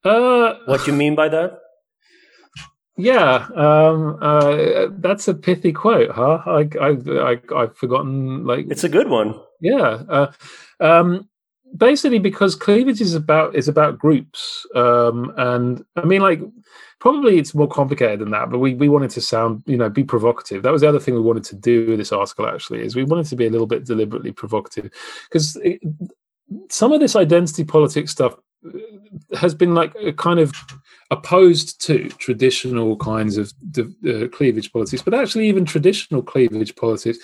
[0.04, 1.52] uh, what you mean by that?
[2.98, 6.42] Yeah, um, uh, that's a pithy quote, huh?
[6.44, 8.44] I, I, I, have forgotten.
[8.44, 9.40] Like, it's a good one.
[9.60, 10.02] Yeah.
[10.08, 10.32] Uh,
[10.80, 11.28] um,
[11.76, 16.40] basically, because cleavage is about is about groups, um, and I mean, like,
[16.98, 18.50] probably it's more complicated than that.
[18.50, 20.64] But we we wanted to sound, you know, be provocative.
[20.64, 22.48] That was the other thing we wanted to do with this article.
[22.48, 24.90] Actually, is we wanted to be a little bit deliberately provocative
[25.30, 25.56] because
[26.68, 28.34] some of this identity politics stuff
[29.38, 30.52] has been like a kind of
[31.10, 37.18] opposed to traditional kinds of uh, cleavage politics, but actually even traditional cleavage politics.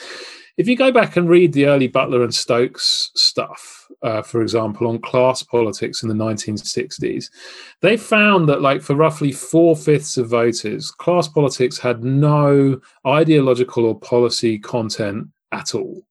[0.57, 4.87] If you go back and read the early Butler and Stokes stuff, uh, for example,
[4.87, 7.31] on class politics in the 1960s,
[7.81, 13.85] they found that, like, for roughly four fifths of voters, class politics had no ideological
[13.85, 16.07] or policy content at all.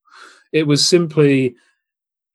[0.52, 1.56] It was simply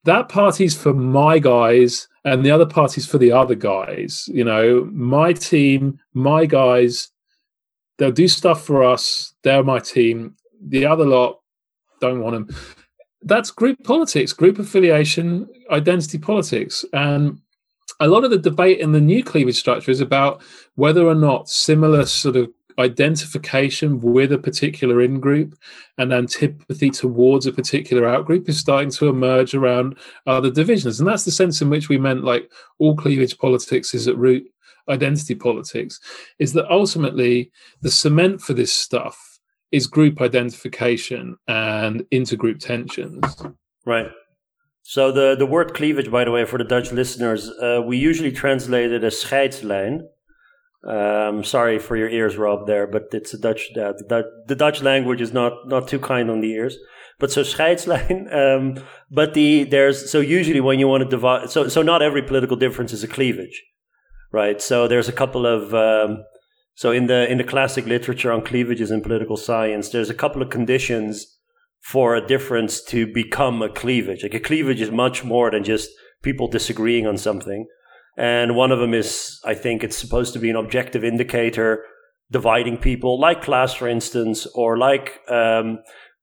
[0.05, 4.29] that party's for my guys and the other party's for the other guys.
[4.31, 7.09] You know, my team, my guys,
[7.97, 9.33] they'll do stuff for us.
[9.43, 10.35] They're my team.
[10.61, 11.39] The other lot
[12.01, 12.55] don't want them.
[13.21, 16.85] That's group politics, group affiliation, identity politics.
[16.93, 17.39] And
[17.99, 20.41] a lot of the debate in the new cleavage structure is about
[20.75, 25.55] whether or not similar sort of identification with a particular in group
[25.97, 30.99] and antipathy towards a particular out group is starting to emerge around other divisions.
[30.99, 34.47] And that's the sense in which we meant like all cleavage politics is at root
[34.87, 35.99] identity politics,
[36.39, 39.39] is that ultimately the cement for this stuff
[39.71, 43.23] is group identification and intergroup tensions.
[43.85, 44.09] Right.
[44.81, 48.31] So the, the word cleavage, by the way, for the Dutch listeners, uh, we usually
[48.31, 50.01] translate it as scheidslijn.
[50.87, 52.65] Um, sorry for your ears, Rob.
[52.65, 53.69] There, but it's a Dutch.
[53.71, 56.77] Uh, the, the, Dutch language is not not too kind on the ears.
[57.19, 58.27] But so scheidslijn.
[58.39, 61.49] Um, but the there's so usually when you want to divide.
[61.49, 63.61] So so not every political difference is a cleavage,
[64.31, 64.61] right?
[64.61, 65.73] So there's a couple of.
[65.73, 66.23] Um,
[66.75, 70.41] so in the in the classic literature on cleavages in political science, there's a couple
[70.41, 71.39] of conditions
[71.81, 74.23] for a difference to become a cleavage.
[74.23, 75.89] Like a cleavage is much more than just
[76.21, 77.67] people disagreeing on something.
[78.19, 81.85] And one of them is, I think it's supposed to be an objective indicator
[82.29, 85.79] dividing people, like class, for instance, or like um,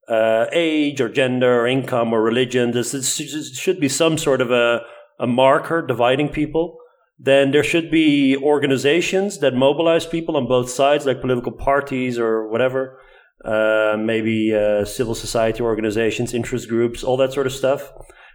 [0.06, 2.72] uh, age or gender or income or religion.
[2.72, 4.82] This, this should be some sort of a,
[5.18, 6.76] a marker dividing people.
[7.18, 12.46] Then there should be organizations that mobilize people on both sides, like political parties or
[12.50, 13.00] whatever.
[13.42, 17.90] Uh, maybe uh, civil society organizations, interest groups, all that sort of stuff.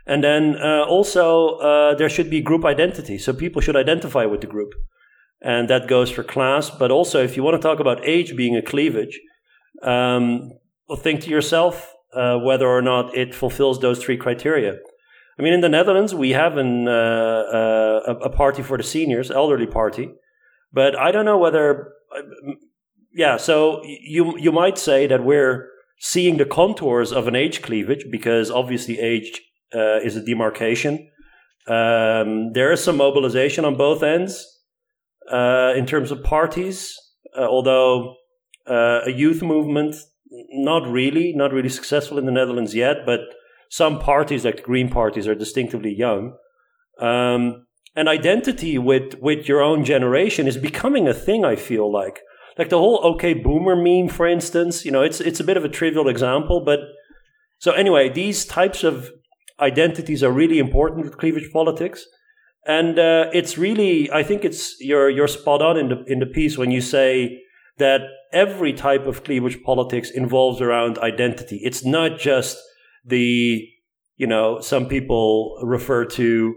[0.06, 3.18] And then uh, also, uh, there should be group identity.
[3.18, 4.74] So people should identify with the group.
[5.42, 6.70] And that goes for class.
[6.70, 9.20] But also, if you want to talk about age being a cleavage,
[9.84, 10.52] um,
[10.88, 14.76] well, think to yourself uh, whether or not it fulfills those three criteria.
[15.40, 19.32] I mean, in the Netherlands, we have an, uh, uh, a party for the seniors,
[19.32, 20.12] elderly party.
[20.74, 22.22] But I don't know whether, uh,
[23.14, 28.06] yeah, so you, you might say that we're seeing the contours of an age cleavage
[28.12, 29.42] because obviously age
[29.74, 31.10] uh, is a demarcation.
[31.68, 34.46] Um, there is some mobilization on both ends
[35.32, 36.98] uh, in terms of parties,
[37.38, 38.16] uh, although
[38.68, 39.96] uh, a youth movement,
[40.52, 43.20] not really, not really successful in the Netherlands yet, but
[43.70, 46.36] some parties, like the Green parties, are distinctively young.
[47.00, 47.66] Um,
[47.96, 52.22] and identity with, with your own generation is becoming a thing, I feel like.
[52.58, 55.66] Like the whole okay boomer meme, for instance, you know, it's, it's a bit of
[55.66, 56.80] a trivial example, but
[57.60, 59.10] so anyway, these types of
[59.62, 62.06] identities are really important with cleavage politics.
[62.66, 66.26] And uh, it's really, I think it's you're you're spot on in the in the
[66.26, 67.42] piece when you say
[67.78, 68.02] that
[68.32, 71.60] every type of cleavage politics involves around identity.
[71.64, 72.58] It's not just
[73.04, 73.68] the
[74.18, 76.56] you know some people refer to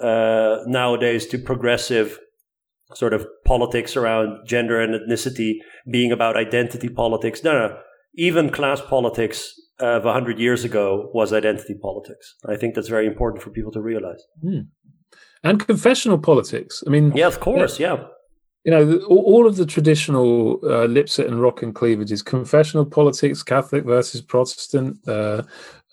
[0.00, 2.18] uh, nowadays to progressive
[2.94, 5.56] sort of politics around gender and ethnicity
[5.90, 7.42] being about identity politics.
[7.42, 7.78] No, no,
[8.14, 12.34] even class politics of 100 years ago was identity politics.
[12.46, 14.22] I think that's very important for people to realize.
[14.44, 14.68] Mm.
[15.44, 16.82] And confessional politics.
[16.86, 18.04] I mean, yeah, of course, yeah.
[18.64, 24.20] You know, all of the traditional uh, Lipset and Rokkan cleavages, confessional politics, Catholic versus
[24.20, 25.42] Protestant, uh,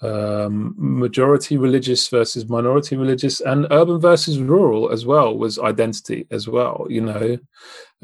[0.02, 6.48] um, majority religious versus minority religious, and urban versus rural as well was identity as
[6.48, 6.88] well.
[6.90, 7.38] You know,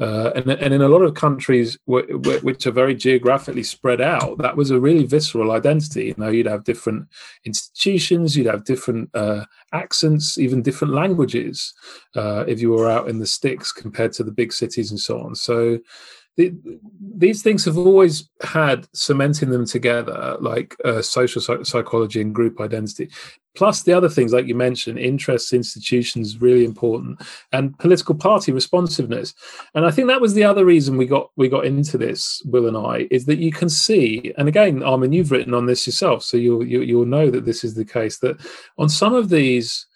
[0.00, 4.00] uh, and and in a lot of countries w- w- which are very geographically spread
[4.00, 6.06] out, that was a really visceral identity.
[6.06, 7.06] You know, you'd have different
[7.44, 11.74] institutions, you'd have different uh, accents, even different languages
[12.16, 15.20] uh, if you were out in the sticks compared to the big cities and so
[15.20, 15.34] on.
[15.34, 15.78] So
[17.16, 22.60] these things have always had cementing them together, like uh, social psych- psychology and group
[22.60, 23.10] identity.
[23.56, 27.20] Plus, the other things, like you mentioned, interests, institutions, really important,
[27.52, 29.34] and political party responsiveness.
[29.74, 32.68] And I think that was the other reason we got we got into this, Will
[32.68, 36.22] and I, is that you can see, and again, Armin, you've written on this yourself,
[36.22, 38.18] so you'll you, will you will know that this is the case.
[38.20, 38.40] That
[38.78, 39.86] on some of these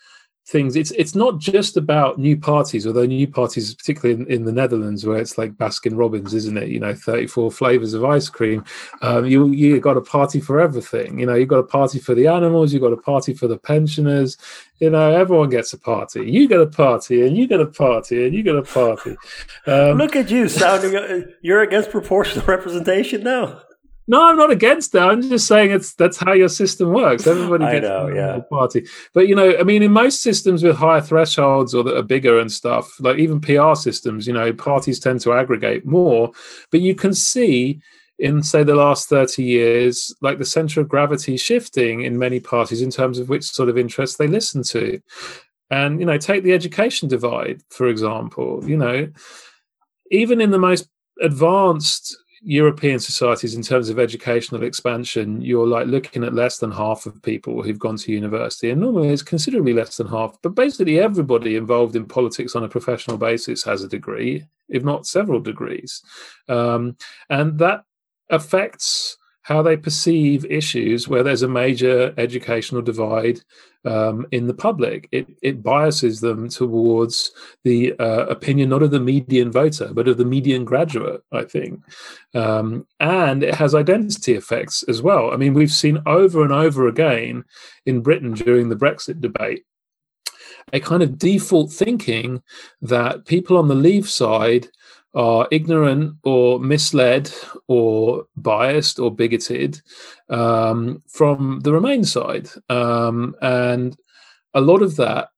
[0.46, 0.76] things.
[0.76, 5.06] It's it's not just about new parties, although new parties, particularly in, in the Netherlands,
[5.06, 6.68] where it's like Baskin Robbins, isn't it?
[6.68, 8.64] You know, thirty four flavors of ice cream.
[9.02, 11.18] Um, you you got a party for everything.
[11.18, 13.58] You know, you got a party for the animals, you got a party for the
[13.58, 14.36] pensioners.
[14.80, 16.30] You know, everyone gets a party.
[16.30, 19.16] You get a party, and you get a party, and you get a party.
[19.66, 20.94] Um, Look at you sounding.
[20.94, 23.62] Uh, you're against proportional representation now.
[24.06, 25.08] No, I'm not against that.
[25.08, 27.26] I'm just saying it's that's how your system works.
[27.26, 28.40] Everybody gets know, yeah.
[28.50, 28.86] party.
[29.14, 32.38] But you know, I mean, in most systems with higher thresholds or that are bigger
[32.38, 36.32] and stuff, like even PR systems, you know, parties tend to aggregate more.
[36.70, 37.80] But you can see
[38.18, 42.82] in say the last 30 years, like the center of gravity shifting in many parties
[42.82, 45.00] in terms of which sort of interests they listen to.
[45.70, 49.08] And you know, take the education divide, for example, you know,
[50.10, 50.88] even in the most
[51.22, 57.06] advanced European societies, in terms of educational expansion, you're like looking at less than half
[57.06, 60.36] of people who've gone to university, and normally it's considerably less than half.
[60.42, 65.06] But basically, everybody involved in politics on a professional basis has a degree, if not
[65.06, 66.02] several degrees,
[66.48, 66.96] um,
[67.30, 67.84] and that
[68.30, 73.40] affects how they perceive issues where there's a major educational divide
[73.84, 75.06] um, in the public.
[75.12, 77.30] It, it biases them towards
[77.62, 81.82] the uh, opinion not of the median voter, but of the median graduate, I think.
[82.32, 85.30] Um, and it has identity effects as well.
[85.30, 87.44] I mean, we've seen over and over again
[87.84, 89.64] in Britain during the Brexit debate
[90.72, 92.42] a kind of default thinking
[92.80, 94.68] that people on the Leave side
[95.14, 97.32] are ignorant or misled
[97.68, 99.80] or biased or bigoted
[100.28, 102.48] um, from the Remain side.
[102.68, 103.96] Um, and
[104.54, 105.28] a lot of that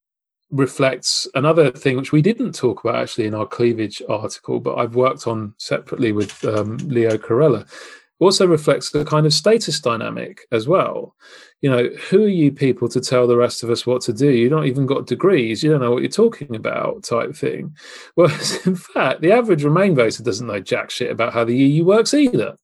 [0.49, 4.95] reflects another thing which we didn't talk about actually in our cleavage article, but I've
[4.95, 7.67] worked on separately with um, Leo Carella.
[8.19, 11.15] Also reflects the kind of status dynamic as well
[11.61, 14.29] you know, who are you people to tell the rest of us what to do?
[14.29, 15.63] You've not even got degrees.
[15.63, 17.75] You don't know what you're talking about, type thing.
[18.15, 21.83] Whereas, in fact, the average Remain voter doesn't know jack shit about how the EU
[21.83, 22.57] works either.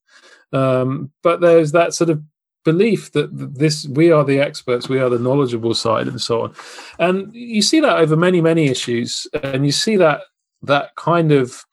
[0.52, 2.22] Um, but there's that sort of
[2.64, 6.54] belief that this we are the experts, we are the knowledgeable side, and so on.
[6.98, 10.20] And you see that over many, many issues, and you see that
[10.62, 11.64] that kind of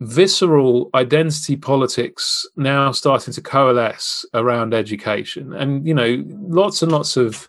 [0.00, 5.52] visceral identity politics now starting to coalesce around education.
[5.52, 7.48] And you know lots and lots of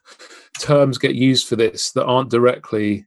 [0.59, 3.05] terms get used for this that aren't directly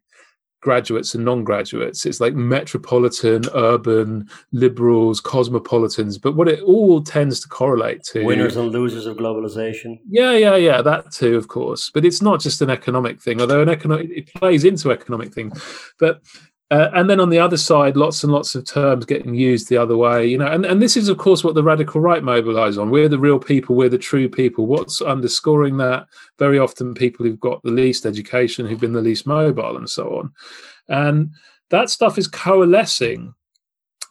[0.60, 2.04] graduates and non-graduates.
[2.04, 6.18] It's like metropolitan urban liberals cosmopolitans.
[6.18, 10.00] But what it all tends to correlate to winners and losers of globalization.
[10.08, 11.90] Yeah yeah yeah that too of course.
[11.94, 15.52] But it's not just an economic thing although an economic it plays into economic thing.
[15.98, 16.22] But
[16.70, 19.76] uh, and then on the other side, lots and lots of terms getting used the
[19.76, 20.46] other way, you know.
[20.46, 22.90] And, and this is, of course, what the radical right mobilise on.
[22.90, 23.74] We're the real people.
[23.74, 24.66] We're the true people.
[24.66, 26.06] What's underscoring that?
[26.38, 30.18] Very often, people who've got the least education, who've been the least mobile, and so
[30.18, 30.32] on.
[30.88, 31.30] And
[31.70, 33.34] that stuff is coalescing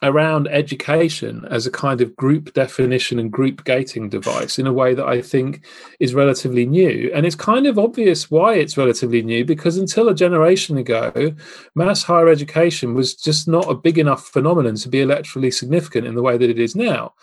[0.02, 4.94] around education as a kind of group definition and group gating device in a way
[4.94, 5.64] that I think
[5.98, 7.10] is relatively new.
[7.12, 11.34] And it's kind of obvious why it's relatively new because until a generation ago,
[11.74, 16.14] mass higher education was just not a big enough phenomenon to be electorally significant in
[16.14, 17.14] the way that it is now.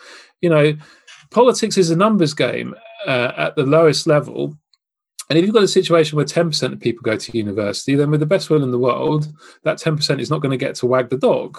[0.42, 0.76] You know,
[1.30, 2.74] politics is a numbers game
[3.06, 4.54] uh, at the lowest level.
[5.28, 8.20] And if you've got a situation where 10% of people go to university, then with
[8.20, 9.32] the best will in the world,
[9.64, 11.58] that 10% is not going to get to wag the dog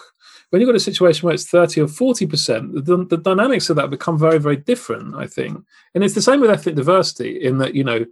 [0.50, 3.90] when you've got a situation where it's 30 or 40%, the, the dynamics of that
[3.90, 5.64] become very, very different, I think.
[5.94, 8.06] And it's the same with ethnic diversity in that, you know,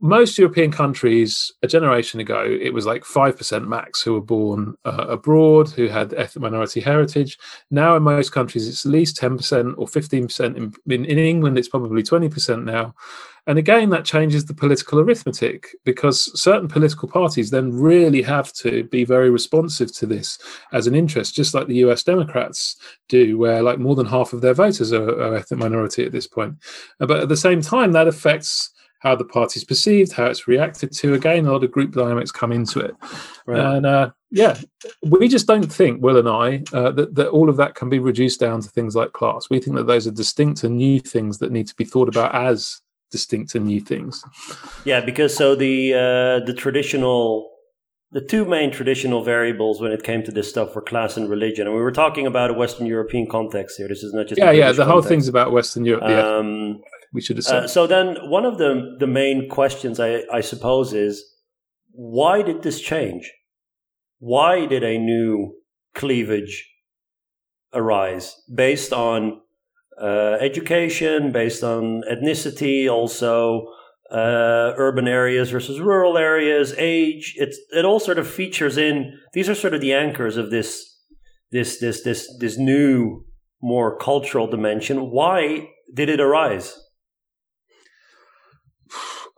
[0.00, 5.06] most European countries a generation ago, it was like 5% max who were born uh,
[5.08, 7.36] abroad, who had ethnic minority heritage.
[7.70, 10.56] Now, in most countries, it's at least 10% or 15%.
[10.56, 12.94] In, in, in England, it's probably 20% now.
[13.48, 18.84] And again, that changes the political arithmetic because certain political parties then really have to
[18.84, 20.38] be very responsive to this
[20.72, 22.76] as an interest, just like the US Democrats
[23.08, 26.26] do, where like more than half of their voters are, are ethnic minority at this
[26.26, 26.56] point.
[26.98, 28.70] But at the same time, that affects
[29.00, 31.14] how the party's perceived, how it's reacted to.
[31.14, 32.94] Again, a lot of group dynamics come into it.
[33.46, 33.76] Right.
[33.76, 34.58] And uh, yeah,
[35.02, 37.98] we just don't think, Will and I, uh, that, that all of that can be
[37.98, 39.48] reduced down to things like class.
[39.50, 42.34] We think that those are distinct and new things that need to be thought about
[42.34, 42.80] as
[43.10, 44.22] distinct and new things.
[44.84, 47.50] Yeah, because so the uh, the traditional
[48.10, 51.66] the two main traditional variables when it came to this stuff were class and religion,
[51.66, 53.88] and we were talking about a Western European context here.
[53.88, 54.72] This is not just yeah, yeah.
[54.72, 54.90] The context.
[54.90, 56.04] whole thing's about Western Europe.
[56.04, 56.82] Um,
[57.12, 57.64] we should have said.
[57.64, 61.24] Uh, so then, one of the the main questions I, I suppose is
[61.92, 63.32] why did this change?
[64.18, 65.54] Why did a new
[65.94, 66.68] cleavage
[67.72, 69.40] arise based on
[70.00, 73.66] uh, education, based on ethnicity, also
[74.10, 77.34] uh, urban areas versus rural areas, age.
[77.36, 79.18] It's it all sort of features in.
[79.34, 80.96] These are sort of the anchors of this
[81.50, 83.24] this this this this new
[83.60, 85.10] more cultural dimension.
[85.10, 86.78] Why did it arise?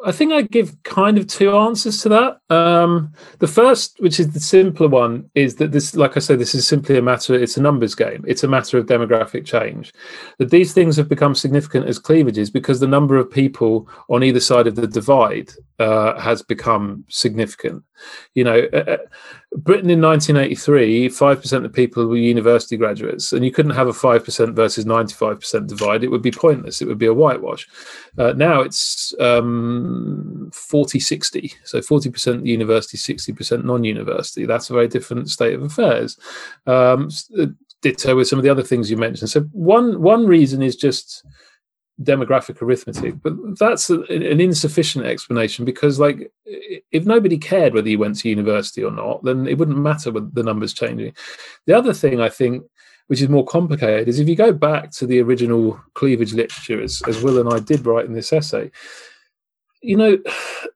[0.04, 2.54] I think I give kind of two answers to that.
[2.54, 6.54] Um, the first, which is the simpler one, is that this, like I said, this
[6.54, 7.34] is simply a matter.
[7.34, 8.24] It's a numbers game.
[8.26, 9.92] It's a matter of demographic change.
[10.38, 14.40] That these things have become significant as cleavages because the number of people on either
[14.40, 17.82] side of the divide uh, has become significant.
[18.34, 18.96] You know, uh, uh
[19.56, 23.92] Britain in 1983, five percent of people were university graduates, and you couldn't have a
[23.92, 26.04] five percent versus 95 percent divide.
[26.04, 26.82] It would be pointless.
[26.82, 27.66] It would be a whitewash.
[28.18, 31.52] Uh, now it's um, 40 60.
[31.64, 34.44] So 40% university, 60% non university.
[34.44, 36.18] That's a very different state of affairs.
[36.66, 37.08] Um,
[37.38, 37.46] uh,
[37.82, 39.30] ditto with some of the other things you mentioned.
[39.30, 41.24] So, one, one reason is just
[42.02, 47.98] demographic arithmetic but that's a, an insufficient explanation because like if nobody cared whether you
[47.98, 51.12] went to university or not then it wouldn't matter with the numbers changing
[51.66, 52.64] the other thing i think
[53.10, 57.02] which is more complicated, is if you go back to the original cleavage literature, as,
[57.08, 58.70] as Will and I did write in this essay,
[59.82, 60.16] you know,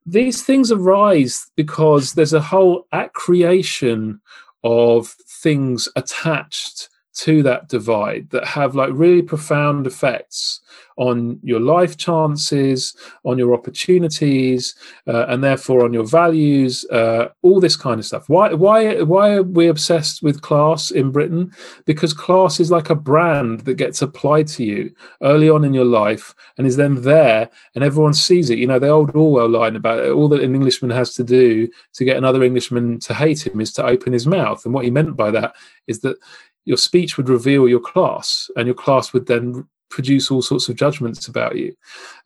[0.05, 4.21] these things arise because there's a whole accreation
[4.65, 10.61] of things attached to that divide that have like really profound effects
[10.97, 12.95] on your life chances,
[13.25, 14.75] on your opportunities,
[15.07, 18.29] uh, and therefore on your values, uh, all this kind of stuff.
[18.29, 21.53] Why, why, why are we obsessed with class in Britain?
[21.85, 25.85] Because class is like a brand that gets applied to you early on in your
[25.85, 28.59] life and is then there, and everyone sees it.
[28.59, 31.69] You know, the old Orwell line about it, all that an Englishman has to do
[31.95, 34.65] to get another Englishman to hate him is to open his mouth.
[34.65, 35.55] And what he meant by that
[35.87, 36.17] is that
[36.65, 40.77] your speech would reveal your class, and your class would then produce all sorts of
[40.77, 41.75] judgments about you.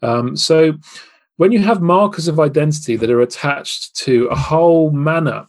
[0.03, 0.75] Um, so,
[1.37, 5.47] when you have markers of identity that are attached to a whole manner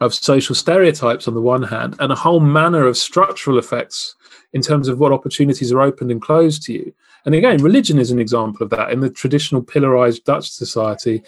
[0.00, 4.14] of social stereotypes on the one hand, and a whole manner of structural effects
[4.52, 6.94] in terms of what opportunities are opened and closed to you.
[7.24, 8.90] And again, religion is an example of that.
[8.90, 11.22] In the traditional pillarized Dutch society,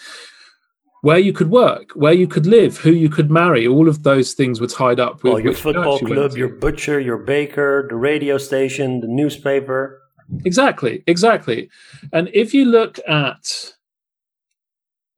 [1.02, 3.66] where you could work, where you could live, who you could marry.
[3.66, 7.18] All of those things were tied up with well, your football club, your butcher, your
[7.18, 10.02] baker, the radio station, the newspaper.
[10.44, 11.70] Exactly, exactly.
[12.12, 13.72] And if you look at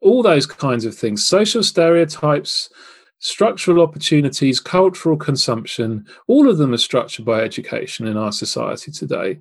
[0.01, 2.71] all those kinds of things, social stereotypes,
[3.19, 9.39] structural opportunities, cultural consumption, all of them are structured by education in our society today.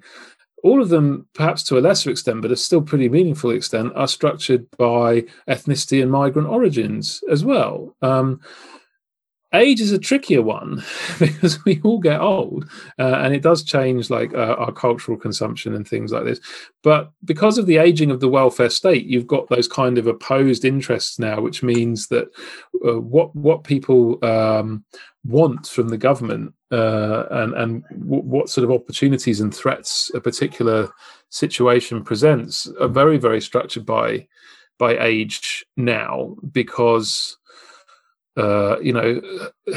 [0.63, 4.07] All of them, perhaps to a lesser extent, but a still pretty meaningful extent, are
[4.07, 7.95] structured by ethnicity and migrant origins as well.
[8.01, 8.41] Um,
[9.53, 10.83] age is a trickier one
[11.19, 12.69] because we all get old
[12.99, 16.39] uh, and it does change like uh, our cultural consumption and things like this.
[16.83, 20.65] But because of the aging of the welfare state you've got those kind of opposed
[20.65, 22.29] interests now which means that
[22.85, 24.83] uh, what what people um,
[25.25, 30.21] want from the government uh, and and w- what sort of opportunities and threats a
[30.21, 30.89] particular
[31.29, 34.27] situation presents are very very structured by
[34.77, 37.37] by age now because
[38.37, 39.21] uh, you know,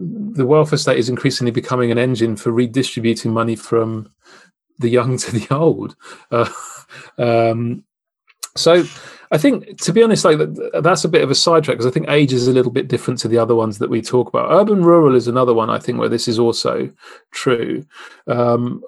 [0.00, 4.10] the welfare state is increasingly becoming an engine for redistributing money from
[4.78, 5.96] the young to the old.
[6.30, 6.50] Uh,
[7.18, 7.84] um,
[8.56, 8.84] so
[9.32, 10.38] I think, to be honest, like
[10.80, 13.18] that's a bit of a sidetrack because I think age is a little bit different
[13.20, 14.52] to the other ones that we talk about.
[14.52, 16.88] Urban rural is another one I think where this is also
[17.32, 17.84] true.
[18.28, 18.84] Um,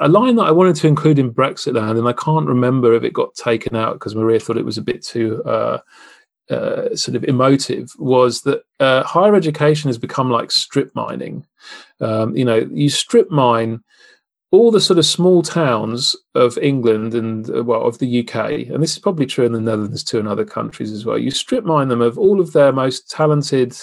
[0.00, 3.12] a line that I wanted to include in Brexitland, and I can't remember if it
[3.12, 5.42] got taken out because Maria thought it was a bit too.
[5.44, 5.78] Uh,
[6.50, 11.46] uh, sort of emotive was that uh, higher education has become like strip mining.
[12.00, 13.82] Um, you know, you strip mine
[14.54, 18.80] all the sort of small towns of England and uh, well of the UK, and
[18.80, 21.18] this is probably true in the Netherlands too, and other countries as well.
[21.18, 23.76] You strip mine them of all of their most talented,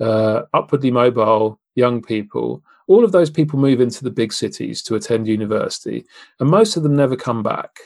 [0.00, 2.62] uh, upwardly mobile young people.
[2.88, 6.04] All of those people move into the big cities to attend university,
[6.40, 7.78] and most of them never come back.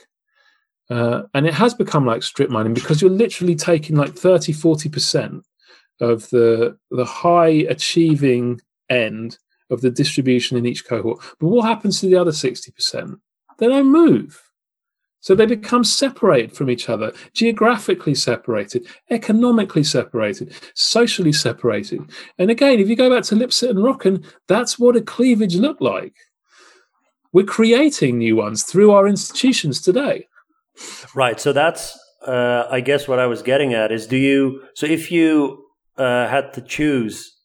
[0.90, 5.42] Uh, and it has become like strip mining because you're literally taking like 30, 40%
[6.00, 9.38] of the the high achieving end
[9.70, 11.20] of the distribution in each cohort.
[11.38, 13.18] But what happens to the other 60%?
[13.58, 14.40] They don't move.
[15.20, 22.00] So they become separated from each other, geographically separated, economically separated, socially separated.
[22.38, 25.82] And again, if you go back to Lipset and Rokkan, that's what a cleavage looked
[25.82, 26.14] like.
[27.32, 30.28] We're creating new ones through our institutions today.
[31.14, 31.40] Right.
[31.40, 35.10] So that's, uh, I guess, what I was getting at is do you, so if
[35.10, 35.64] you
[35.96, 37.36] uh, had to choose,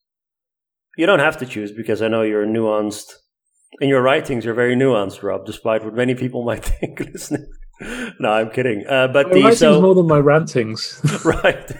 [0.98, 3.14] you don't have to choose because I know you're nuanced.
[3.82, 7.48] In your writings, you're very nuanced, Rob, despite what many people might think listening.
[8.20, 8.86] no, I'm kidding.
[8.88, 11.72] Uh, but my the so, more than my rantings, right?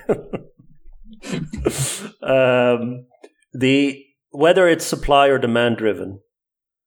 [2.24, 3.06] um,
[3.54, 6.20] the whether it's supply or demand driven,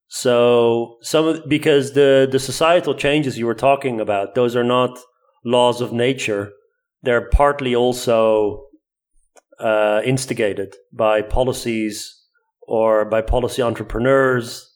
[0.07, 4.97] so some of, because the the societal changes you were talking about, those are not
[5.43, 6.51] laws of nature.
[7.03, 8.63] They're partly also
[9.59, 12.23] uh, instigated by policies
[12.61, 14.73] or by policy entrepreneurs.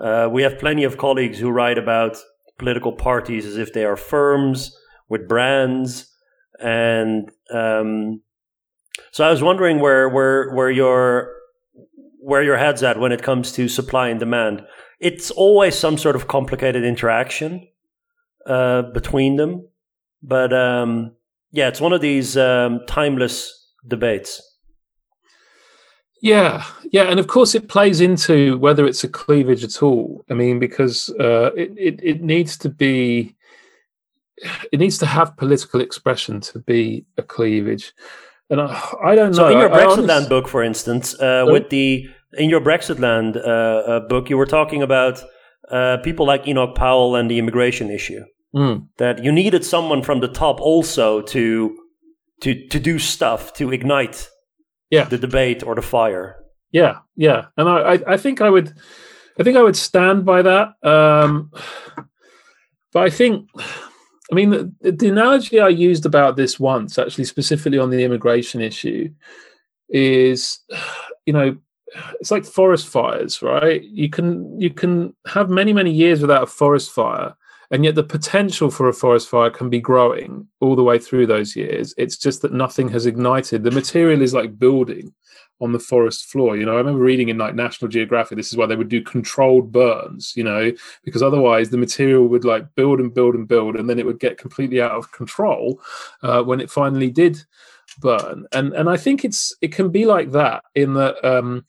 [0.00, 2.16] Uh, we have plenty of colleagues who write about
[2.58, 4.76] political parties as if they are firms
[5.08, 6.12] with brands,
[6.60, 8.20] and um,
[9.12, 11.35] so I was wondering where where where your
[12.26, 14.60] where your head's at when it comes to supply and demand.
[14.98, 17.68] It's always some sort of complicated interaction
[18.44, 19.68] uh, between them,
[20.24, 21.12] but um,
[21.52, 24.42] yeah, it's one of these um, timeless debates.
[26.20, 30.24] Yeah, yeah, and of course it plays into whether it's a cleavage at all.
[30.28, 33.36] I mean, because uh, it, it it needs to be,
[34.72, 37.92] it needs to have political expression to be a cleavage.
[38.48, 39.36] And I, I don't know.
[39.36, 44.00] So in your Brexitland book, for instance, uh, with the in your Brexitland uh, uh,
[44.08, 45.22] book, you were talking about
[45.70, 48.22] uh, people like Enoch Powell and the immigration issue.
[48.54, 48.88] Mm.
[48.98, 51.76] That you needed someone from the top also to
[52.42, 54.28] to to do stuff to ignite
[54.90, 55.04] yeah.
[55.04, 56.36] the debate or the fire.
[56.70, 58.72] Yeah, yeah, and I I think I would
[59.38, 60.68] I think I would stand by that.
[60.82, 61.50] Um,
[62.92, 63.48] but I think
[64.30, 68.60] I mean, the, the, analogy I used about this once, actually, specifically on the immigration
[68.60, 69.10] issue,
[69.88, 70.60] is,
[71.26, 71.56] you know,
[72.20, 73.82] it's like forest fires, right?
[73.82, 77.34] You can you can have many many years without a forest fire,
[77.70, 81.26] and yet the potential for a forest fire can be growing all the way through
[81.26, 81.94] those years.
[81.96, 83.62] It's just that nothing has ignited.
[83.62, 85.14] The material is like building,
[85.60, 86.56] on the forest floor.
[86.56, 89.02] You know, I remember reading in like National Geographic, this is why they would do
[89.02, 93.76] controlled burns, you know, because otherwise the material would like build and build and build,
[93.76, 95.80] and then it would get completely out of control
[96.22, 97.42] uh, when it finally did
[98.00, 98.46] burn.
[98.52, 101.64] And and I think it's it can be like that in that um,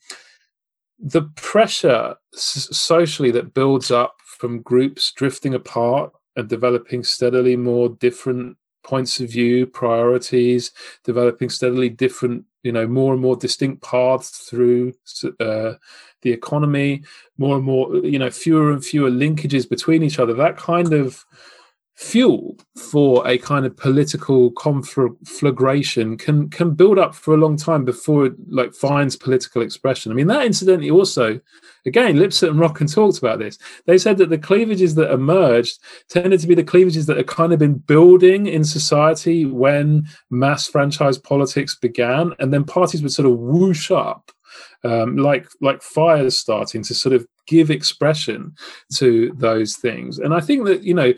[0.98, 7.88] the pressure s- socially that builds up from groups drifting apart and developing steadily more
[7.88, 10.72] different points of view, priorities,
[11.04, 14.92] developing steadily different, you know, more and more distinct paths through
[15.40, 15.72] uh,
[16.20, 17.02] the economy,
[17.38, 20.34] more and more, you know, fewer and fewer linkages between each other.
[20.34, 21.24] That kind of
[21.98, 27.84] fuel for a kind of political conflagration can can build up for a long time
[27.84, 30.12] before it like finds political expression.
[30.12, 31.40] I mean, that incidentally also,
[31.86, 33.58] again, Lipset and Rokkan talked about this.
[33.86, 37.52] They said that the cleavages that emerged tended to be the cleavages that had kind
[37.52, 43.26] of been building in society when mass franchise politics began, and then parties would sort
[43.26, 44.30] of whoosh up
[44.84, 48.54] um, like like fires starting to sort of give expression
[48.94, 50.20] to those things.
[50.20, 51.12] And I think that you know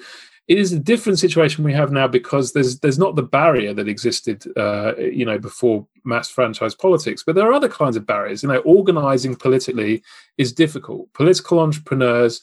[0.51, 3.89] it is a different situation we have now because there's there's not the barrier that
[3.89, 8.43] existed uh, you know before mass franchise politics but there are other kinds of barriers.
[8.43, 10.03] You know organizing politically
[10.39, 11.11] is difficult.
[11.15, 12.43] Political entrepreneurs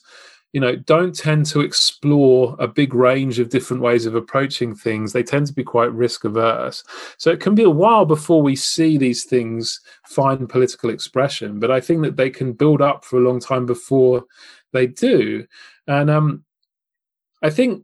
[0.53, 5.11] you know don't tend to explore a big range of different ways of approaching things.
[5.11, 6.85] They tend to be quite risk averse.
[7.17, 11.69] So it can be a while before we see these things find political expression but
[11.69, 14.23] i think that they can build up for a long time before
[14.71, 15.45] they do.
[15.87, 16.45] And um
[17.41, 17.83] I think,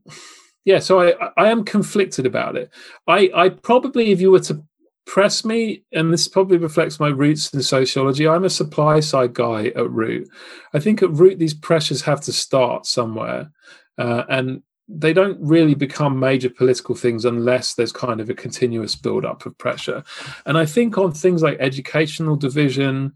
[0.66, 0.80] yeah.
[0.80, 2.70] So I I am conflicted about it.
[3.08, 4.64] I I probably, if you were to
[5.06, 8.28] press me, and this probably reflects my roots in sociology.
[8.28, 10.30] I'm a supply side guy at root.
[10.74, 13.52] I think at root these pressures have to start somewhere,
[13.98, 18.96] uh, and they don't really become major political things unless there's kind of a continuous
[18.96, 20.04] build up of pressure.
[20.46, 23.14] And I think on things like educational division,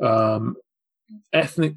[0.00, 0.56] um,
[1.32, 1.76] ethnic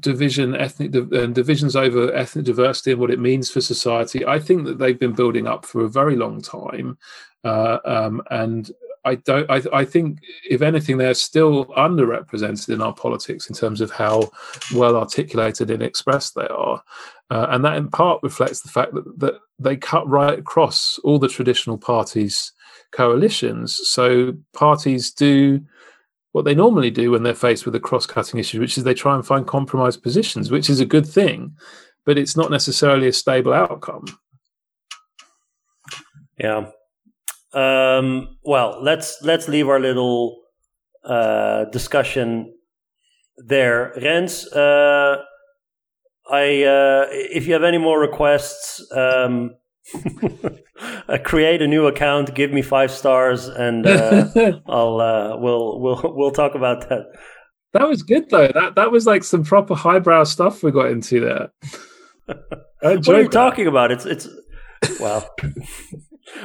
[0.00, 4.24] division, ethnic and divisions over ethnic diversity and what it means for society.
[4.24, 6.98] I think that they've been building up for a very long time,
[7.44, 8.70] uh, um, and
[9.04, 9.50] I don't.
[9.50, 14.30] I, I, think, if anything, they're still underrepresented in our politics in terms of how
[14.74, 16.82] well articulated and expressed they are,
[17.30, 21.18] uh, and that in part reflects the fact that that they cut right across all
[21.18, 22.52] the traditional parties'
[22.92, 23.80] coalitions.
[23.88, 25.62] So parties do
[26.32, 29.14] what they normally do when they're faced with a cross-cutting issue, which is they try
[29.14, 31.56] and find compromise positions, which is a good thing,
[32.04, 34.04] but it's not necessarily a stable outcome.
[36.38, 36.70] Yeah.
[37.52, 40.42] Um, well, let's let's leave our little
[41.04, 42.54] uh, discussion
[43.38, 43.92] there.
[43.96, 45.16] Rens, uh,
[46.30, 49.56] I uh, if you have any more requests, um,
[51.08, 54.28] uh, create a new account, give me five stars, and uh,
[54.68, 57.06] I'll uh, we'll we'll we'll talk about that.
[57.72, 58.48] That was good though.
[58.48, 61.48] That that was like some proper highbrow stuff we got into there.
[62.80, 63.32] what are you that.
[63.32, 63.90] talking about?
[63.90, 64.28] It's it's
[65.00, 65.28] well,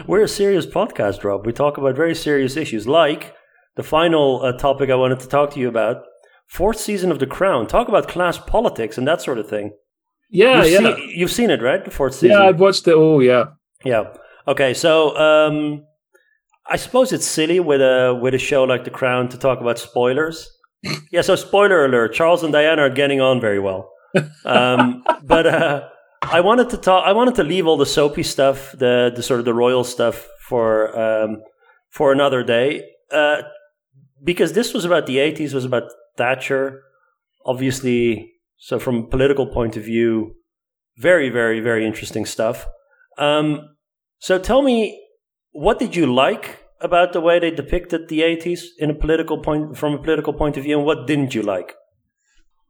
[0.07, 1.45] we're a serious podcast, Rob.
[1.45, 3.35] We talk about very serious issues, like
[3.75, 6.03] the final uh, topic I wanted to talk to you about:
[6.47, 7.67] fourth season of The Crown.
[7.67, 9.71] Talk about class politics and that sort of thing.
[10.33, 10.95] Yeah, you've yeah.
[10.95, 11.85] Seen, you've seen it, right?
[11.85, 12.31] The fourth season.
[12.31, 13.21] Yeah, I've watched it all.
[13.21, 13.45] Yeah.
[13.85, 14.05] Yeah.
[14.47, 14.73] Okay.
[14.73, 15.85] So, um,
[16.67, 19.77] I suppose it's silly with a with a show like The Crown to talk about
[19.77, 20.49] spoilers.
[21.11, 21.21] yeah.
[21.21, 23.91] So, spoiler alert: Charles and Diana are getting on very well.
[24.43, 25.87] Um, but uh,
[26.23, 27.05] I wanted to talk.
[27.05, 30.27] I wanted to leave all the soapy stuff, the the sort of the royal stuff
[30.49, 31.43] for um,
[31.91, 33.43] for another day, uh,
[34.23, 35.53] because this was about the '80s.
[35.53, 35.83] Was about
[36.17, 36.81] Thatcher.
[37.45, 38.32] Obviously,
[38.63, 40.37] so, from a political point of view,
[40.95, 42.65] very, very, very interesting stuff.
[43.17, 43.75] Um,
[44.19, 45.05] so, tell me,
[45.51, 49.75] what did you like about the way they depicted the 80s in a political point,
[49.77, 51.73] from a political point of view, and what didn't you like?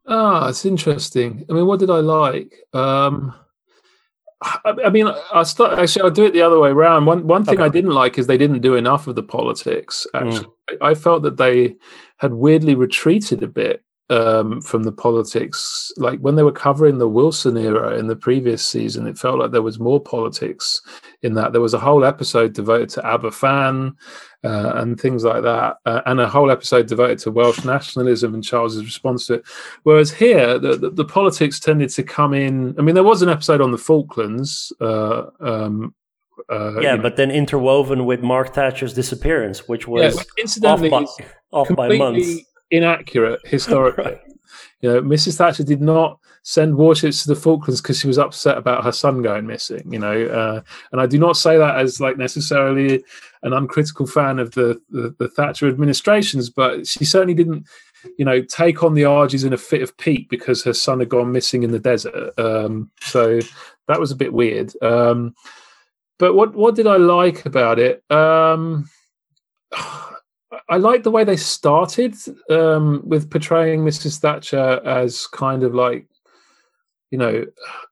[0.07, 1.45] Ah, it's interesting.
[1.47, 2.55] I mean, what did I like?
[2.73, 3.35] Um,
[4.41, 6.01] I, I mean, I start actually.
[6.01, 7.05] I'll do it the other way around.
[7.05, 7.65] One one thing okay.
[7.65, 10.07] I didn't like is they didn't do enough of the politics.
[10.15, 10.77] Actually, mm.
[10.81, 11.75] I, I felt that they
[12.17, 13.83] had weirdly retreated a bit
[14.13, 15.91] um, from the politics.
[15.97, 19.51] Like when they were covering the Wilson era in the previous season, it felt like
[19.51, 20.81] there was more politics
[21.23, 21.51] in that.
[21.51, 23.95] There was a whole episode devoted to Aberfan
[24.43, 28.43] uh, and things like that, uh, and a whole episode devoted to Welsh nationalism and
[28.43, 29.45] Charles's response to it.
[29.81, 32.75] Whereas here, the, the, the politics tended to come in.
[32.77, 34.71] I mean, there was an episode on the Falklands.
[34.79, 35.95] Uh, um,
[36.51, 37.15] uh, yeah, but know.
[37.15, 42.43] then interwoven with Mark Thatcher's disappearance, which was yeah, incidentally off by, off by months
[42.73, 44.03] inaccurate historically.
[44.03, 44.21] right.
[44.81, 45.37] You know, Mrs.
[45.37, 49.21] Thatcher did not send warships to the Falklands because she was upset about her son
[49.21, 49.83] going missing.
[49.91, 50.61] You know, uh,
[50.91, 53.03] and I do not say that as like necessarily
[53.43, 57.65] an uncritical fan of the, the, the Thatcher administrations, but she certainly didn't,
[58.17, 61.09] you know, take on the Argies in a fit of pique because her son had
[61.09, 62.37] gone missing in the desert.
[62.37, 63.39] Um, so
[63.87, 64.73] that was a bit weird.
[64.81, 65.33] Um,
[66.19, 68.03] but what what did I like about it?
[68.11, 68.89] Um,
[70.73, 72.15] I like the way they started
[72.49, 74.19] um, with portraying Mrs.
[74.19, 76.07] Thatcher as kind of like,
[77.11, 77.45] you know,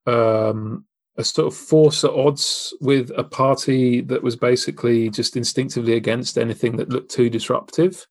[0.07, 5.93] um, a sort of force at odds with a party that was basically just instinctively
[5.93, 8.07] against anything that looked too disruptive.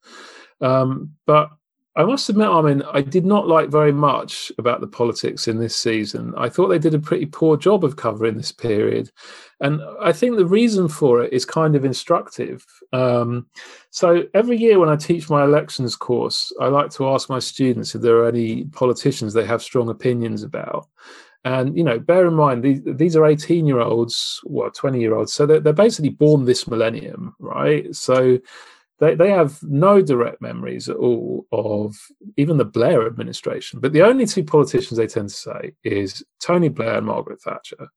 [0.60, 1.50] Um, but
[1.96, 5.58] I must admit, I mean, I did not like very much about the politics in
[5.58, 6.32] this season.
[6.36, 9.10] I thought they did a pretty poor job of covering this period.
[9.60, 12.64] And I think the reason for it is kind of instructive.
[12.92, 13.48] Um,
[13.90, 17.94] so every year when I teach my elections course, I like to ask my students
[17.94, 20.86] if there are any politicians they have strong opinions about.
[21.44, 25.14] And you know, bear in mind these these are eighteen year olds, what twenty year
[25.14, 27.94] olds, so they're, they're basically born this millennium, right?
[27.94, 28.38] So
[29.00, 31.96] they, they have no direct memories at all of
[32.36, 33.80] even the Blair administration.
[33.80, 37.88] But the only two politicians they tend to say is Tony Blair and Margaret Thatcher,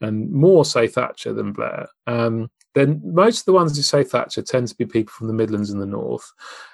[0.00, 1.88] and more say Thatcher than Blair.
[2.06, 5.32] Um, then most of the ones who say Thatcher tend to be people from the
[5.32, 6.30] Midlands and the North,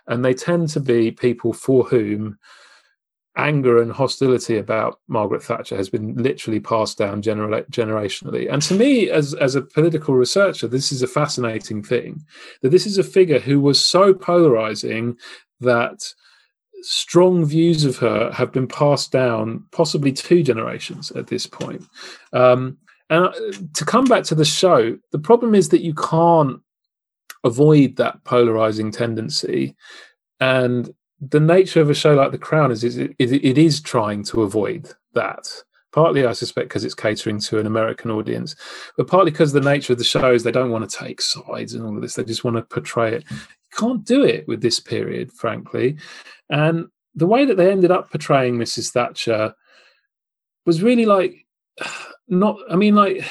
[0.07, 2.39] and they tend to be people for whom
[3.37, 8.53] anger and hostility about Margaret Thatcher has been literally passed down genera- generationally.
[8.53, 12.23] And to me, as, as a political researcher, this is a fascinating thing
[12.61, 15.17] that this is a figure who was so polarizing
[15.61, 16.03] that
[16.83, 21.85] strong views of her have been passed down possibly two generations at this point.
[22.33, 22.77] Um,
[23.09, 23.33] and uh,
[23.75, 26.61] to come back to the show, the problem is that you can't
[27.45, 29.75] avoid that polarizing tendency.
[30.41, 30.93] And
[31.31, 34.43] the nature of a show like The Crown is, is it, it is trying to
[34.43, 35.49] avoid that.
[35.93, 38.57] Partly, I suspect, because it's catering to an American audience,
[38.97, 41.75] but partly because the nature of the show is they don't want to take sides
[41.75, 42.15] and all of this.
[42.15, 43.25] They just want to portray it.
[43.31, 43.37] You
[43.77, 45.97] can't do it with this period, frankly.
[46.49, 48.91] And the way that they ended up portraying Mrs.
[48.91, 49.55] Thatcher
[50.65, 51.47] was really like
[52.29, 52.57] not.
[52.71, 53.25] I mean, like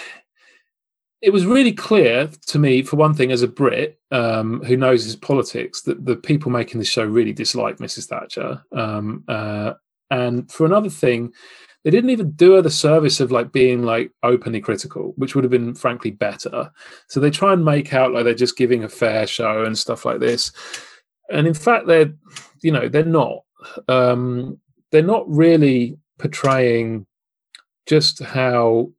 [1.21, 5.03] it was really clear to me, for one thing, as a Brit um, who knows
[5.03, 8.07] his politics, that the people making the show really dislike Mrs.
[8.07, 8.63] Thatcher.
[8.71, 9.73] Um, uh,
[10.09, 11.31] and for another thing,
[11.83, 15.43] they didn't even do her the service of like being like openly critical, which would
[15.43, 16.71] have been frankly better.
[17.07, 20.05] So they try and make out like they're just giving a fair show and stuff
[20.05, 20.51] like this.
[21.29, 22.13] And in fact, they're,
[22.61, 23.43] you know, they're not.
[23.87, 24.59] Um,
[24.91, 27.05] they're not really portraying
[27.85, 28.91] just how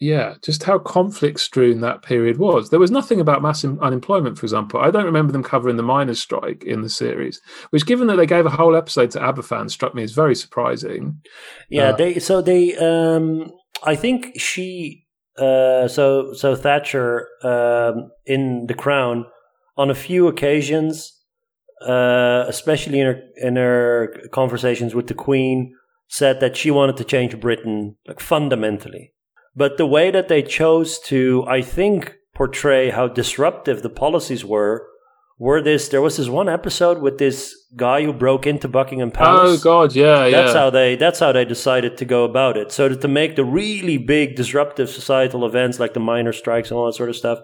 [0.00, 2.70] yeah, just how conflict strewn that period was.
[2.70, 4.80] There was nothing about mass unemployment, for example.
[4.80, 7.40] I don't remember them covering the miners' strike in the series,
[7.70, 11.20] which, given that they gave a whole episode to Aberfan, struck me as very surprising.
[11.68, 12.76] Yeah, uh, they so they.
[12.76, 13.50] Um,
[13.82, 15.06] I think she.
[15.36, 19.26] Uh, so so Thatcher um, in The Crown
[19.76, 21.12] on a few occasions,
[21.84, 25.74] uh, especially in her in her conversations with the Queen,
[26.08, 29.12] said that she wanted to change Britain like fundamentally
[29.58, 34.86] but the way that they chose to, I think, portray how disruptive the policies were
[35.40, 39.60] were this there was this one episode with this guy who broke into Buckingham Palace.
[39.60, 40.60] Oh god, yeah, that's yeah.
[40.60, 42.70] how they that's how they decided to go about it.
[42.72, 46.86] So to make the really big disruptive societal events like the miner strikes and all
[46.86, 47.40] that sort of stuff,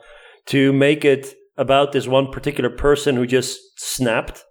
[0.47, 4.45] to make it about this one particular person who just snapped.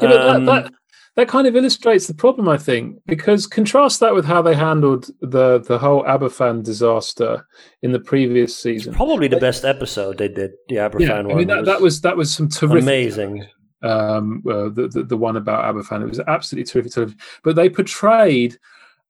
[0.00, 0.72] Yeah, um, that, that,
[1.16, 5.10] that kind of illustrates the problem, I think, because contrast that with how they handled
[5.20, 7.46] the the whole Aberfan disaster
[7.82, 8.94] in the previous season.
[8.94, 10.52] Probably the best episode they did.
[10.68, 11.32] The Aberfan yeah, one.
[11.32, 13.46] I mean, that was, that was that was some terrific, amazing.
[13.82, 17.18] Um, uh, the, the, the one about Aberfan, it was absolutely terrific television.
[17.42, 18.58] But they portrayed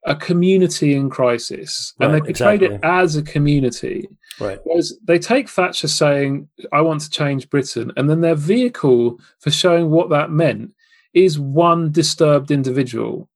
[0.06, 2.76] a community in crisis, and they portrayed exactly.
[2.76, 4.08] it as a community.
[4.40, 4.58] Right.
[4.64, 9.50] Whereas they take Thatcher saying, "I want to change Britain," and then their vehicle for
[9.50, 10.72] showing what that meant
[11.14, 13.28] is one disturbed individual.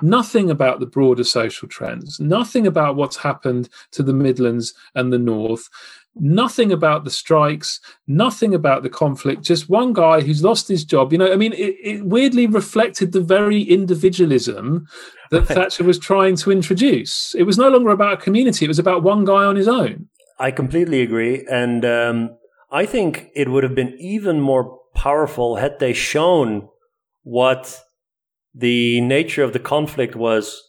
[0.00, 5.18] Nothing about the broader social trends, nothing about what's happened to the Midlands and the
[5.18, 5.68] North,
[6.16, 11.12] nothing about the strikes, nothing about the conflict, just one guy who's lost his job.
[11.12, 14.88] You know, I mean, it, it weirdly reflected the very individualism
[15.30, 17.34] that Thatcher was trying to introduce.
[17.36, 20.08] It was no longer about a community, it was about one guy on his own.
[20.38, 21.46] I completely agree.
[21.48, 22.36] And um,
[22.70, 26.68] I think it would have been even more powerful had they shown
[27.22, 27.80] what
[28.54, 30.62] the nature of the conflict was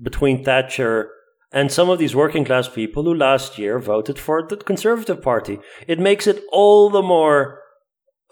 [0.00, 1.10] between Thatcher
[1.52, 5.58] and some of these working class people who last year voted for the Conservative Party.
[5.86, 7.60] It makes it all the more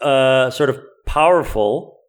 [0.01, 1.99] uh, sort of powerful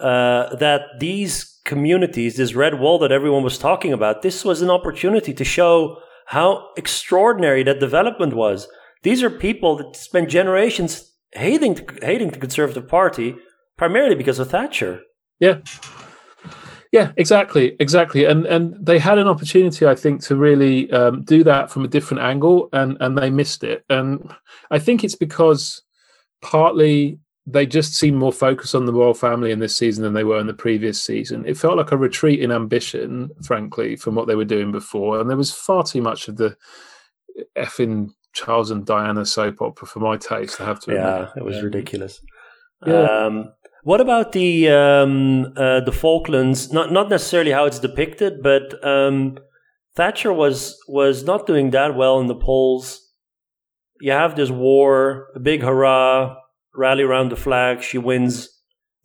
[0.00, 4.70] uh, that these communities, this red wall that everyone was talking about, this was an
[4.70, 8.68] opportunity to show how extraordinary that development was.
[9.02, 13.36] These are people that spent generations hating hating the Conservative Party
[13.76, 15.02] primarily because of Thatcher.
[15.40, 15.58] Yeah.
[16.92, 21.42] Yeah, exactly, exactly, and and they had an opportunity, I think, to really um, do
[21.44, 23.84] that from a different angle, and and they missed it.
[23.90, 24.32] And
[24.70, 25.82] I think it's because
[26.42, 30.24] partly they just seemed more focused on the royal family in this season than they
[30.24, 31.44] were in the previous season.
[31.46, 35.28] It felt like a retreat in ambition, frankly, from what they were doing before, and
[35.28, 36.56] there was far too much of the
[37.58, 40.60] effing Charles and Diana soap opera for my taste.
[40.60, 40.92] I have to.
[40.92, 41.30] Yeah, admit.
[41.36, 42.20] it was ridiculous.
[42.86, 43.02] Yeah.
[43.02, 43.52] Um,
[43.86, 46.72] What about the um, uh, the Falklands?
[46.72, 49.38] Not not necessarily how it's depicted, but um,
[49.94, 53.00] Thatcher was was not doing that well in the polls.
[54.00, 56.34] You have this war, a big hurrah,
[56.74, 57.80] rally around the flag.
[57.80, 58.48] She wins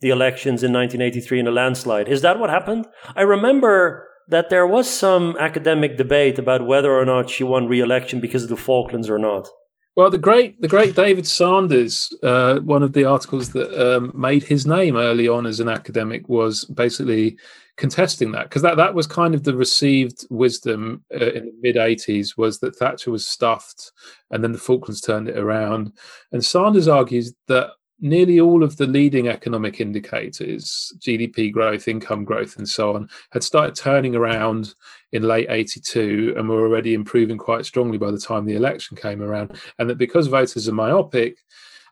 [0.00, 2.08] the elections in 1983 in a landslide.
[2.08, 2.88] Is that what happened?
[3.14, 8.18] I remember that there was some academic debate about whether or not she won re-election
[8.18, 9.48] because of the Falklands or not.
[9.94, 14.42] Well, the great, the great David Sanders, uh, one of the articles that um, made
[14.42, 17.36] his name early on as an academic was basically
[17.76, 21.76] contesting that because that that was kind of the received wisdom uh, in the mid
[21.76, 23.92] '80s was that Thatcher was stuffed,
[24.30, 25.92] and then the Falklands turned it around.
[26.32, 27.72] And Sanders argues that
[28.02, 33.44] nearly all of the leading economic indicators, GDP growth, income growth, and so on, had
[33.44, 34.74] started turning around
[35.12, 39.22] in late 82 and were already improving quite strongly by the time the election came
[39.22, 39.56] around.
[39.78, 41.38] And that because voters are myopic,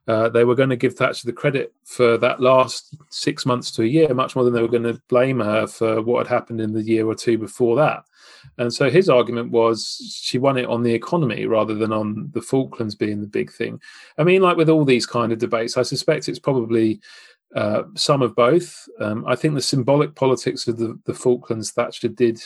[0.09, 3.83] uh, they were going to give Thatcher the credit for that last six months to
[3.83, 6.61] a year, much more than they were going to blame her for what had happened
[6.61, 8.05] in the year or two before that.
[8.59, 12.43] And so his argument was she won it on the economy rather than on the
[12.43, 13.80] Falklands being the big thing.
[14.18, 17.01] I mean, like with all these kind of debates, I suspect it's probably
[17.55, 18.88] uh, some of both.
[19.01, 22.41] Um, I think the symbolic politics of the, the Falklands Thatcher did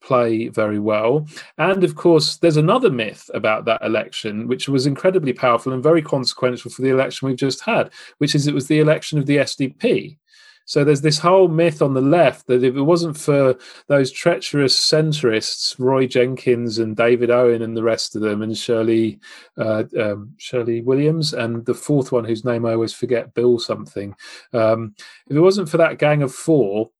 [0.00, 1.26] play very well.
[1.58, 6.02] And of course, there's another myth about that election, which was incredibly powerful and very
[6.02, 9.38] consequential for the election we've just had, which is it was the election of the
[9.38, 10.16] SDP.
[10.64, 13.56] So there's this whole myth on the left that if it wasn't for
[13.88, 19.18] those treacherous centrists, Roy Jenkins and David Owen and the rest of them, and Shirley
[19.58, 24.14] uh, um, Shirley Williams, and the fourth one whose name I always forget, Bill something.
[24.52, 24.94] Um,
[25.28, 26.90] if it wasn't for that gang of four,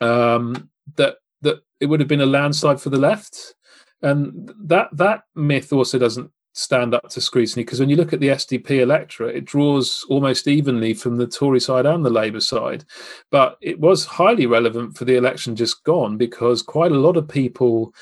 [0.00, 3.54] um, that that it would have been a landslide for the left,
[4.02, 8.20] and that that myth also doesn't stand up to scrutiny because when you look at
[8.20, 12.84] the SDP electorate, it draws almost evenly from the Tory side and the Labour side.
[13.30, 17.28] But it was highly relevant for the election just gone because quite a lot of
[17.28, 17.94] people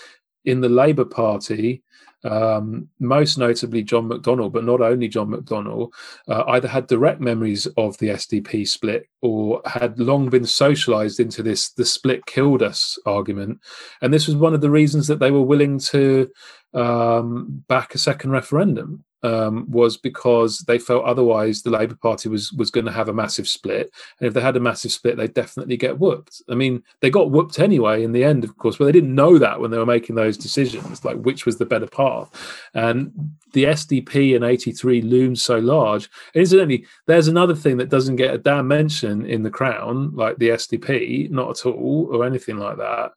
[0.44, 1.82] in the Labour Party
[2.24, 5.92] um, most notably John McDonnell, but not only John McDonnell,
[6.26, 11.42] uh, either had direct memories of the SDP split or had long been socialized into
[11.42, 13.60] this the split killed us argument.
[14.02, 16.28] And this was one of the reasons that they were willing to
[16.74, 22.52] um, back a second referendum um, was because they felt otherwise the Labour Party was
[22.52, 23.90] was going to have a massive split,
[24.20, 26.42] and if they had a massive split, they'd definitely get whooped.
[26.48, 29.38] I mean, they got whooped anyway in the end, of course, but they didn't know
[29.38, 32.30] that when they were making those decisions, like which was the better path.
[32.74, 33.12] And
[33.52, 36.08] the SDP in '83 loomed so large.
[36.34, 40.38] And incidentally, there's another thing that doesn't get a damn mention in the Crown, like
[40.38, 43.12] the SDP, not at all, or anything like that.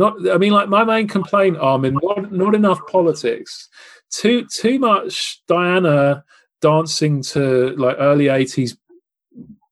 [0.00, 3.68] Not, I mean, like my main complaint, Armin, not, not enough politics.
[4.10, 6.24] Too too much Diana
[6.62, 8.78] dancing to like early '80s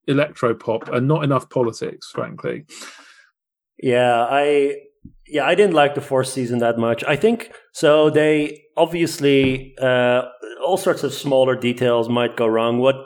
[0.07, 2.67] electro pop, and not enough politics, frankly.
[3.83, 4.77] Yeah, I
[5.27, 7.03] yeah I didn't like the fourth season that much.
[7.05, 8.11] I think so.
[8.11, 10.25] They obviously uh,
[10.63, 12.81] all sorts of smaller details might go wrong.
[12.81, 12.97] What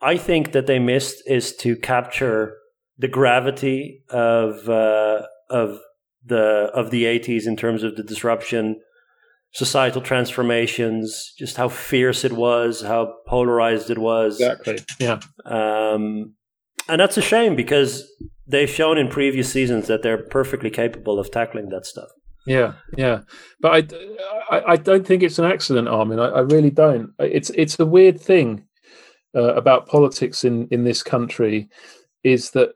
[0.00, 2.56] I think that they missed is to capture
[2.96, 5.80] the gravity of uh, of
[6.26, 8.80] the of the 80s in terms of the disruption
[9.52, 14.40] societal transformations just how fierce it was how polarized it was.
[14.40, 14.78] Exactly.
[14.98, 15.20] Yeah.
[15.44, 16.34] Um,
[16.88, 18.06] and that's a shame because
[18.46, 22.08] they've shown in previous seasons that they're perfectly capable of tackling that stuff.
[22.46, 23.20] Yeah yeah.
[23.60, 23.90] But
[24.50, 26.20] i i, I don't think it's an accident armin.
[26.20, 27.12] I, I really don't.
[27.18, 28.64] It's it's a weird thing
[29.34, 31.68] uh, about politics in in this country
[32.24, 32.70] is that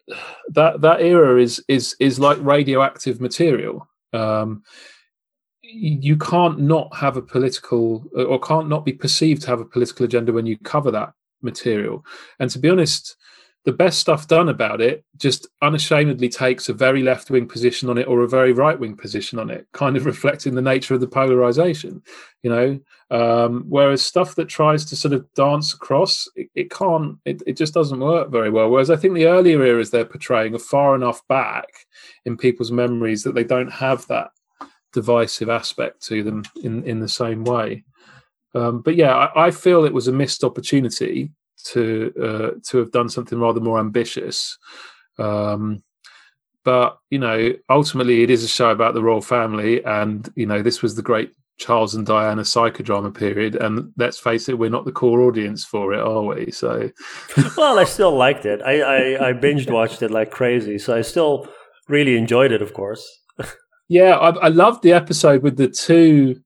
[0.49, 3.89] that that era is is is like radioactive material.
[4.13, 4.63] Um,
[5.63, 10.05] you can't not have a political or can't not be perceived to have a political
[10.05, 11.13] agenda when you cover that
[11.43, 12.05] material.
[12.39, 13.17] And to be honest,
[13.65, 17.99] the best stuff done about it just unashamedly takes a very left wing position on
[17.99, 21.01] it or a very right wing position on it, kind of reflecting the nature of
[21.01, 22.03] the polarization,
[22.43, 22.81] you know.
[23.11, 27.57] Um, whereas stuff that tries to sort of dance across, it, it can't, it, it
[27.57, 28.71] just doesn't work very well.
[28.71, 31.69] Whereas I think the earlier eras they're portraying are far enough back
[32.25, 34.31] in people's memories that they don't have that
[34.93, 37.85] divisive aspect to them in, in the same way.
[38.55, 41.31] Um, but yeah, I, I feel it was a missed opportunity
[41.73, 44.59] to uh, to have done something rather more ambitious.
[45.19, 45.83] Um,
[46.65, 50.63] but you know, ultimately, it is a show about the royal family, and you know,
[50.63, 54.85] this was the great Charles and Diana psychodrama period, and let's face it, we're not
[54.85, 56.51] the core audience for it, are we?
[56.51, 56.91] So,
[57.57, 58.61] well, I still liked it.
[58.63, 61.49] I I, I binged watched it like crazy, so I still
[61.89, 63.07] really enjoyed it, of course.
[63.89, 66.41] yeah, I, I loved the episode with the two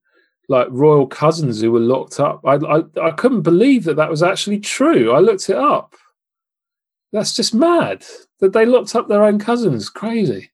[0.48, 2.40] like royal cousins who were locked up.
[2.44, 5.12] I, I, I couldn't believe that that was actually true.
[5.12, 5.94] I looked it up.
[7.12, 8.04] That's just mad
[8.40, 9.88] that they locked up their own cousins.
[9.88, 10.50] Crazy.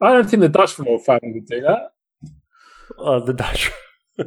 [0.00, 1.90] I don't think the Dutch royal family would do that.
[2.98, 3.70] Uh, the Dutch.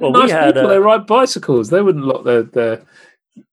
[0.00, 0.54] well, nice we had.
[0.54, 1.70] people, uh, they ride bicycles.
[1.70, 2.82] They wouldn't lock their, their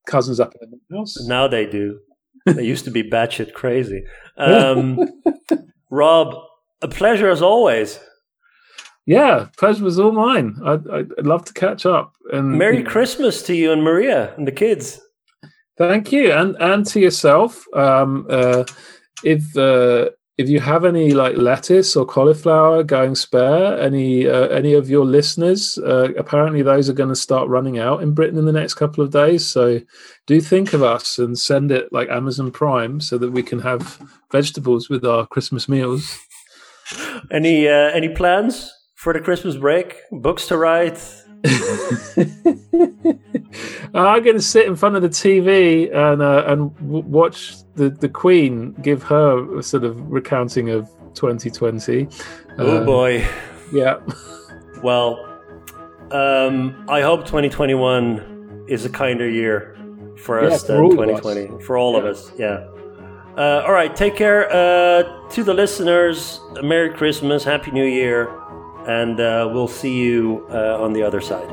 [0.07, 1.19] cousins up in the house.
[1.21, 1.99] Now they do.
[2.45, 4.03] They used to be batshit crazy.
[4.35, 4.97] Um,
[5.91, 6.33] Rob,
[6.81, 7.99] a pleasure as always.
[9.05, 10.57] Yeah, pleasure was all mine.
[10.63, 12.13] I'd, I'd love to catch up.
[12.31, 15.01] And Merry Christmas to you and Maria and the kids.
[15.77, 17.65] Thank you, and and to yourself.
[17.75, 18.63] Um, uh,
[19.23, 24.73] if uh, if you have any like lettuce or cauliflower going spare, any uh, any
[24.73, 28.45] of your listeners, uh, apparently those are going to start running out in Britain in
[28.45, 29.45] the next couple of days.
[29.45, 29.81] So
[30.27, 33.99] do think of us and send it like Amazon Prime so that we can have
[34.31, 36.17] vegetables with our Christmas meals.
[37.31, 38.71] Any uh, any plans
[39.03, 39.97] for the Christmas break?
[40.11, 40.97] Books to write?
[43.95, 47.89] I'm going to sit in front of the TV and uh, and w- watch the,
[47.89, 52.07] the Queen give her a sort of recounting of 2020.
[52.57, 53.25] Oh Uh, boy.
[53.71, 53.99] Yeah.
[54.83, 55.13] Well,
[56.11, 59.77] um, I hope 2021 is a kinder year
[60.17, 61.21] for us for than all of us.
[61.21, 61.63] 2020.
[61.63, 62.67] For all of us, yeah.
[63.37, 64.49] Uh, all right, take care.
[64.51, 68.27] Uh, to the listeners, Merry Christmas, Happy New Year,
[68.87, 71.49] and uh, we'll see you uh, on the other side.